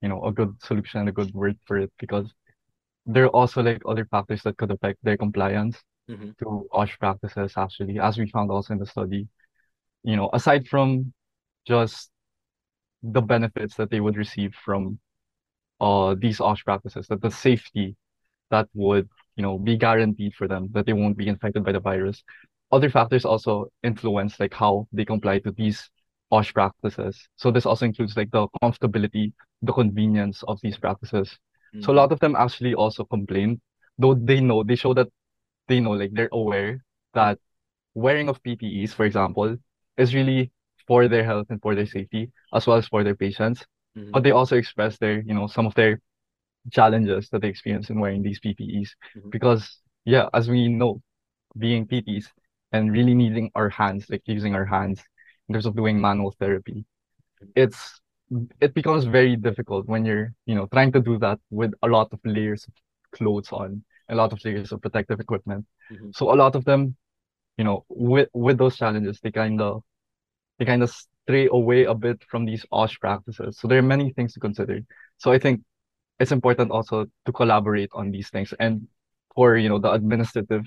you 0.01 0.09
know, 0.09 0.21
a 0.25 0.31
good 0.31 0.53
solution 0.61 1.01
and 1.01 1.09
a 1.09 1.17
good 1.17 1.33
word 1.33 1.57
for 1.65 1.77
it 1.77 1.91
because 1.97 2.29
there 3.05 3.25
are 3.25 3.33
also 3.33 3.61
like 3.61 3.81
other 3.85 4.05
factors 4.05 4.41
that 4.43 4.57
could 4.57 4.69
affect 4.69 5.01
their 5.01 5.17
compliance 5.17 5.77
mm-hmm. 6.09 6.37
to 6.37 6.69
OSH 6.71 6.97
practices 6.99 7.53
actually, 7.57 7.99
as 7.99 8.17
we 8.17 8.29
found 8.29 8.51
also 8.51 8.73
in 8.73 8.79
the 8.79 8.85
study. 8.85 9.27
You 10.03 10.15
know, 10.15 10.29
aside 10.33 10.67
from 10.67 11.13
just 11.67 12.09
the 13.03 13.21
benefits 13.21 13.75
that 13.75 13.89
they 13.89 13.99
would 13.99 14.17
receive 14.17 14.53
from 14.65 14.99
uh 15.79 16.15
these 16.19 16.39
OSH 16.41 16.65
practices, 16.65 17.07
that 17.07 17.21
the 17.21 17.31
safety 17.31 17.95
that 18.51 18.67
would, 18.73 19.07
you 19.35 19.43
know, 19.43 19.57
be 19.57 19.77
guaranteed 19.77 20.33
for 20.33 20.47
them, 20.47 20.69
that 20.73 20.85
they 20.85 20.93
won't 20.93 21.17
be 21.17 21.27
infected 21.27 21.63
by 21.63 21.71
the 21.71 21.79
virus. 21.79 22.23
Other 22.71 22.89
factors 22.89 23.25
also 23.25 23.67
influence 23.83 24.39
like 24.39 24.53
how 24.53 24.87
they 24.91 25.05
comply 25.05 25.39
to 25.39 25.51
these 25.51 25.89
OSH 26.31 26.53
practices. 26.53 27.27
So 27.35 27.51
this 27.51 27.65
also 27.65 27.85
includes 27.85 28.15
like 28.15 28.31
the 28.31 28.47
comfortability, 28.61 29.33
the 29.61 29.73
convenience 29.73 30.43
of 30.47 30.59
these 30.61 30.77
practices. 30.77 31.29
Mm-hmm. 31.29 31.81
So 31.81 31.87
a 31.87 31.89
mm-hmm. 31.89 31.97
lot 31.97 32.11
of 32.11 32.19
them 32.19 32.35
actually 32.35 32.73
also 32.73 33.03
complain, 33.05 33.61
though 33.97 34.13
they 34.13 34.39
know, 34.41 34.63
they 34.63 34.75
show 34.75 34.93
that 34.93 35.07
they 35.67 35.79
know, 35.79 35.91
like 35.91 36.11
they're 36.13 36.29
aware 36.31 36.83
that 37.13 37.39
wearing 37.93 38.29
of 38.29 38.41
PPEs, 38.43 38.91
for 38.91 39.05
example, 39.05 39.57
is 39.99 40.15
really 40.15 40.51
for 40.87 41.07
their 41.07 41.23
health 41.23 41.47
and 41.49 41.61
for 41.61 41.75
their 41.75 41.85
safety, 41.85 42.31
as 42.53 42.65
well 42.65 42.77
as 42.77 42.87
for 42.87 43.03
their 43.03 43.15
patients. 43.15 43.63
Mm-hmm. 43.97 44.11
But 44.11 44.23
they 44.23 44.31
also 44.31 44.55
express 44.57 44.97
their, 44.97 45.21
you 45.21 45.33
know, 45.33 45.47
some 45.47 45.67
of 45.67 45.75
their 45.75 46.01
challenges 46.71 47.29
that 47.29 47.41
they 47.41 47.47
experience 47.47 47.89
in 47.89 47.99
wearing 47.99 48.23
these 48.23 48.39
PPEs. 48.39 48.89
Mm-hmm. 49.15 49.29
Because 49.29 49.79
yeah, 50.05 50.29
as 50.33 50.49
we 50.49 50.67
know, 50.67 51.01
being 51.57 51.85
PTs 51.85 52.25
and 52.71 52.91
really 52.91 53.13
needing 53.13 53.51
our 53.55 53.69
hands, 53.69 54.05
like 54.09 54.23
using 54.25 54.55
our 54.55 54.65
hands 54.65 55.01
in 55.47 55.53
terms 55.53 55.65
of 55.65 55.75
doing 55.75 55.99
manual 55.99 56.35
therapy, 56.39 56.85
it's 57.55 58.01
it 58.59 58.73
becomes 58.73 59.05
very 59.05 59.35
difficult 59.35 59.87
when 59.87 60.05
you're, 60.05 60.33
you 60.45 60.53
know, 60.53 60.67
trying 60.67 60.91
to 60.91 61.01
do 61.01 61.17
that 61.17 61.39
with 61.49 61.73
a 61.81 61.87
lot 61.87 62.13
of 62.13 62.19
layers 62.23 62.65
of 62.67 62.73
clothes 63.11 63.51
on, 63.51 63.83
a 64.09 64.15
lot 64.15 64.31
of 64.31 64.43
layers 64.45 64.71
of 64.71 64.81
protective 64.81 65.19
equipment. 65.19 65.65
Mm-hmm. 65.91 66.11
So 66.13 66.31
a 66.31 66.35
lot 66.35 66.55
of 66.55 66.63
them, 66.65 66.95
you 67.57 67.63
know, 67.63 67.85
with 67.89 68.29
with 68.33 68.57
those 68.57 68.77
challenges, 68.77 69.19
they 69.21 69.31
kind 69.31 69.59
of 69.61 69.83
they 70.59 70.65
kind 70.65 70.83
of 70.83 70.91
stray 70.91 71.47
away 71.51 71.85
a 71.85 71.95
bit 71.95 72.21
from 72.29 72.45
these 72.45 72.65
OSH 72.71 72.99
practices. 72.99 73.57
So 73.57 73.67
there 73.67 73.79
are 73.79 73.81
many 73.95 74.11
things 74.11 74.33
to 74.33 74.39
consider. 74.39 74.81
So 75.17 75.31
I 75.31 75.39
think 75.39 75.61
it's 76.19 76.31
important 76.31 76.71
also 76.71 77.07
to 77.25 77.31
collaborate 77.31 77.89
on 77.93 78.11
these 78.11 78.29
things 78.29 78.53
and 78.59 78.87
for 79.33 79.55
you 79.55 79.69
know 79.69 79.79
the 79.79 79.91
administrative 79.91 80.65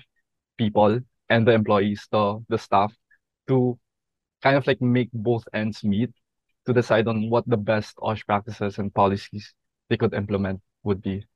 people 0.56 1.00
and 1.28 1.46
the 1.46 1.52
employees, 1.52 2.08
the 2.10 2.42
the 2.48 2.58
staff, 2.58 2.92
to 3.48 3.78
kind 4.42 4.56
of 4.56 4.66
like 4.66 4.80
make 4.80 5.10
both 5.12 5.44
ends 5.52 5.84
meet 5.84 6.10
to 6.66 6.72
decide 6.72 7.06
on 7.08 7.28
what 7.28 7.44
the 7.46 7.56
best 7.56 7.94
OSH 7.98 8.24
practices 8.26 8.78
and 8.78 8.94
policies 8.94 9.54
they 9.88 9.96
could 9.96 10.14
implement 10.14 10.60
would 10.84 11.02
be. 11.02 11.26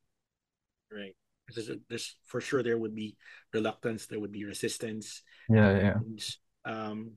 Right. 0.90 1.14
There's, 1.55 1.71
there's 1.88 2.16
for 2.27 2.40
sure 2.40 2.62
there 2.62 2.79
would 2.79 2.95
be 2.95 3.16
reluctance, 3.53 4.07
there 4.07 4.21
would 4.21 4.33
be 4.33 4.45
resistance. 4.45 5.23
Yeah, 5.49 5.77
yeah. 5.77 5.95
And, 5.95 6.37
um, 6.64 7.12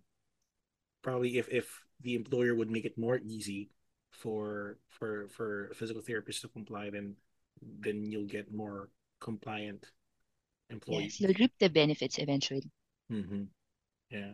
probably 1.01 1.38
if 1.38 1.47
if 1.49 1.83
the 2.01 2.15
employer 2.15 2.55
would 2.55 2.71
make 2.71 2.85
it 2.85 2.97
more 2.97 3.19
easy 3.23 3.69
for 4.12 4.77
for 4.89 5.27
for 5.29 5.71
physical 5.75 6.01
therapists 6.01 6.41
to 6.41 6.47
comply, 6.47 6.89
then 6.89 7.15
then 7.62 8.05
you'll 8.05 8.27
get 8.27 8.53
more 8.53 8.89
compliant 9.19 9.85
employees. 10.69 11.19
Yes, 11.19 11.21
you'll 11.21 11.39
reap 11.39 11.53
the 11.59 11.69
benefits 11.69 12.17
eventually. 12.17 12.69
Mm-hmm. 13.12 13.43
Yeah, 14.09 14.33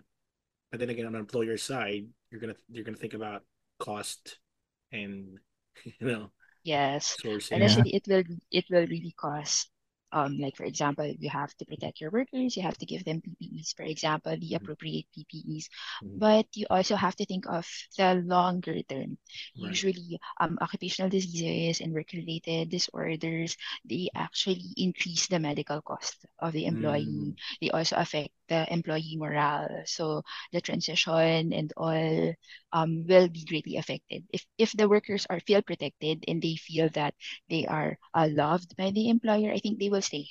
but 0.71 0.80
then 0.80 0.89
again, 0.89 1.06
on 1.06 1.13
the 1.13 1.19
employer 1.19 1.58
side, 1.58 2.08
you're 2.32 2.41
gonna 2.41 2.56
you're 2.69 2.84
gonna 2.84 2.97
think 2.97 3.13
about 3.13 3.43
cost 3.80 4.39
and 4.91 5.39
you 5.84 6.08
know. 6.08 6.32
Yes, 6.63 7.15
sourcing. 7.23 7.54
and 7.54 7.63
actually, 7.63 7.95
it 7.95 8.08
will 8.08 8.23
it 8.51 8.65
will 8.69 8.88
really 8.88 9.13
cost 9.17 9.69
um, 10.15 10.39
like 10.39 10.56
for 10.56 10.63
example, 10.63 11.06
you 11.06 11.30
have 11.30 11.54
to 11.58 11.65
protect 11.65 11.99
your 11.99 12.10
workers, 12.10 12.56
you 12.56 12.63
have 12.63 12.78
to 12.78 12.86
give 12.86 13.04
them 13.04 13.21
PPEs, 13.21 13.75
for 13.75 13.84
example, 13.84 14.32
the 14.32 14.38
mm-hmm. 14.38 14.56
appropriate 14.56 15.06
PPEs. 15.12 15.67
Mm-hmm. 16.01 16.19
But 16.19 16.47
you 16.56 16.65
also 16.69 16.95
have 16.95 17.17
to 17.17 17.25
think 17.25 17.45
of 17.47 17.67
the 17.97 18.23
longer 18.25 18.82
term. 18.88 19.19
Right. 19.60 19.75
Usually, 19.75 20.17
um, 20.39 20.58
occupational 20.62 21.10
diseases 21.10 21.82
and 21.82 21.93
work-related 21.93 22.69
disorders, 22.69 23.58
they 23.84 24.10
actually 24.15 24.71
increase 24.78 25.28
the 25.28 25.39
medical 25.39 25.82
cost 25.82 26.25
of 26.39 26.54
the 26.54 26.65
employee. 26.65 27.06
Mm. 27.06 27.36
They 27.60 27.71
also 27.71 27.97
affect 27.97 28.32
the 28.47 28.71
employee 28.71 29.17
morale. 29.17 29.84
So 29.86 30.23
the 30.51 30.62
transition 30.62 31.53
and 31.53 31.73
all 31.77 32.34
um, 32.73 33.05
will 33.08 33.27
be 33.29 33.45
greatly 33.45 33.77
affected. 33.77 34.25
If 34.34 34.45
if 34.58 34.71
the 34.73 34.89
workers 34.89 35.25
are 35.29 35.39
feel 35.39 35.62
protected 35.62 36.23
and 36.27 36.41
they 36.41 36.55
feel 36.55 36.89
that 36.93 37.13
they 37.49 37.65
are 37.65 37.97
uh, 38.13 38.29
loved 38.31 38.75
by 38.77 38.91
the 38.91 39.10
employer, 39.10 39.51
I 39.51 39.60
think 39.60 39.79
they 39.79 39.89
will 39.89 40.01
stay. 40.01 40.27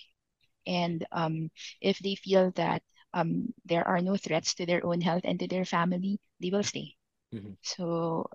And 0.66 1.06
um, 1.12 1.50
if 1.80 1.98
they 1.98 2.14
feel 2.14 2.50
that 2.56 2.82
um, 3.12 3.52
there 3.64 3.86
are 3.86 4.00
no 4.00 4.16
threats 4.16 4.54
to 4.54 4.66
their 4.66 4.84
own 4.84 5.00
health 5.00 5.22
and 5.24 5.38
to 5.40 5.48
their 5.48 5.64
family, 5.64 6.20
they 6.40 6.50
will 6.50 6.64
stay. 6.64 6.96
Mm-hmm. 7.34 7.54
So 7.62 8.30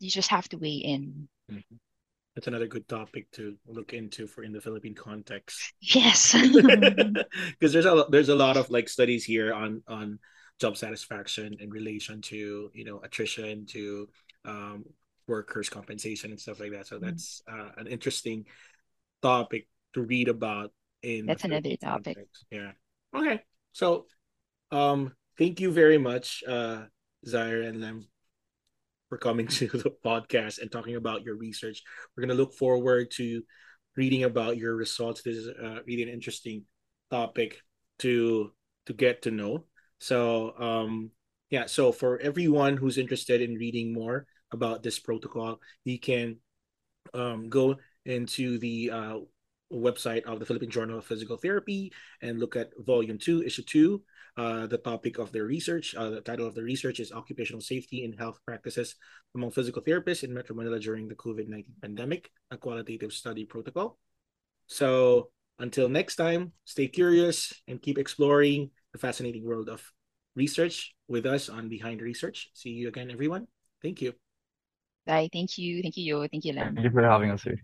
you 0.00 0.10
just 0.10 0.30
have 0.30 0.48
to 0.50 0.58
weigh 0.58 0.82
in. 0.84 1.28
Mm-hmm 1.50 1.76
that's 2.38 2.46
another 2.46 2.68
good 2.68 2.86
topic 2.86 3.28
to 3.32 3.56
look 3.66 3.92
into 3.92 4.28
for 4.28 4.44
in 4.44 4.52
the 4.52 4.60
Philippine 4.60 4.94
context. 4.94 5.72
Yes, 5.80 6.32
because 6.52 7.72
there's 7.72 7.84
a 7.84 8.06
there's 8.10 8.28
a 8.28 8.34
lot 8.36 8.56
of 8.56 8.70
like 8.70 8.88
studies 8.88 9.24
here 9.24 9.52
on 9.52 9.82
on 9.88 10.20
job 10.60 10.76
satisfaction 10.76 11.56
in 11.58 11.68
relation 11.68 12.22
to 12.22 12.70
you 12.72 12.84
know 12.84 13.00
attrition 13.02 13.66
to 13.66 14.08
um, 14.44 14.84
workers 15.26 15.68
compensation 15.68 16.30
and 16.30 16.38
stuff 16.38 16.60
like 16.60 16.70
that. 16.70 16.86
So 16.86 16.98
mm. 16.98 17.06
that's 17.06 17.42
uh, 17.50 17.70
an 17.76 17.88
interesting 17.88 18.44
topic 19.20 19.66
to 19.94 20.02
read 20.02 20.28
about. 20.28 20.70
In 21.02 21.26
that's 21.26 21.42
another 21.42 21.74
topic. 21.76 22.14
Context. 22.14 22.44
Yeah. 22.52 22.70
Okay. 23.16 23.40
So, 23.72 24.06
um, 24.70 25.12
thank 25.36 25.58
you 25.58 25.72
very 25.72 25.98
much, 25.98 26.44
uh, 26.46 26.82
Zyra 27.26 27.66
and 27.66 27.80
Lem, 27.80 28.06
for 29.08 29.18
coming 29.18 29.46
to 29.58 29.68
the 29.68 29.92
podcast 30.04 30.60
and 30.60 30.70
talking 30.70 30.96
about 30.96 31.22
your 31.22 31.36
research. 31.36 31.82
We're 32.16 32.22
going 32.22 32.36
to 32.36 32.42
look 32.42 32.54
forward 32.54 33.10
to 33.12 33.42
reading 33.96 34.24
about 34.24 34.56
your 34.56 34.76
results. 34.76 35.22
This 35.22 35.36
is 35.36 35.48
uh, 35.48 35.80
really 35.86 36.02
an 36.02 36.08
interesting 36.08 36.64
topic 37.10 37.60
to 38.00 38.52
to 38.86 38.92
get 38.92 39.22
to 39.22 39.30
know. 39.30 39.64
So, 39.98 40.54
um, 40.58 41.10
yeah. 41.50 41.66
So 41.66 41.92
for 41.92 42.18
everyone 42.20 42.76
who's 42.76 42.98
interested 42.98 43.42
in 43.42 43.54
reading 43.54 43.92
more 43.92 44.26
about 44.52 44.82
this 44.82 44.98
protocol, 44.98 45.60
you 45.84 45.98
can 45.98 46.36
um, 47.12 47.48
go 47.48 47.76
into 48.06 48.58
the 48.58 48.90
uh, 48.90 49.16
website 49.72 50.22
of 50.22 50.38
the 50.38 50.46
Philippine 50.46 50.70
Journal 50.70 50.98
of 50.98 51.04
Physical 51.04 51.36
Therapy 51.36 51.92
and 52.22 52.38
look 52.38 52.56
at 52.56 52.70
Volume 52.78 53.18
Two, 53.18 53.42
Issue 53.42 53.62
Two 53.62 54.02
uh, 54.38 54.66
the 54.66 54.78
topic 54.78 55.18
of 55.18 55.32
their 55.32 55.44
research. 55.44 55.94
Uh, 55.96 56.10
the 56.10 56.20
title 56.20 56.46
of 56.46 56.54
the 56.54 56.62
research 56.62 57.00
is 57.00 57.10
Occupational 57.10 57.60
Safety 57.60 58.04
in 58.04 58.12
Health 58.12 58.38
Practices 58.46 58.94
Among 59.34 59.50
Physical 59.50 59.82
Therapists 59.82 60.22
in 60.22 60.32
Metro 60.32 60.54
Manila 60.54 60.78
During 60.78 61.08
the 61.08 61.16
COVID 61.16 61.48
19 61.48 61.64
Pandemic, 61.82 62.30
a 62.52 62.56
qualitative 62.56 63.12
study 63.12 63.44
protocol. 63.44 63.98
So 64.68 65.30
until 65.58 65.88
next 65.88 66.16
time, 66.16 66.52
stay 66.64 66.86
curious 66.86 67.52
and 67.66 67.82
keep 67.82 67.98
exploring 67.98 68.70
the 68.92 68.98
fascinating 68.98 69.44
world 69.44 69.68
of 69.68 69.82
research 70.36 70.94
with 71.08 71.26
us 71.26 71.48
on 71.48 71.68
Behind 71.68 72.00
Research. 72.00 72.48
See 72.54 72.70
you 72.70 72.88
again, 72.88 73.10
everyone. 73.10 73.48
Thank 73.82 74.00
you. 74.00 74.12
Bye. 75.04 75.28
Thank 75.32 75.58
you. 75.58 75.82
Thank 75.82 75.96
you, 75.96 76.04
Yo. 76.04 76.28
Thank 76.28 76.44
you, 76.44 76.52
Lam. 76.52 76.76
Thank 76.76 76.84
you 76.84 76.90
for 76.90 77.02
having 77.02 77.32
us 77.32 77.42
here. 77.42 77.58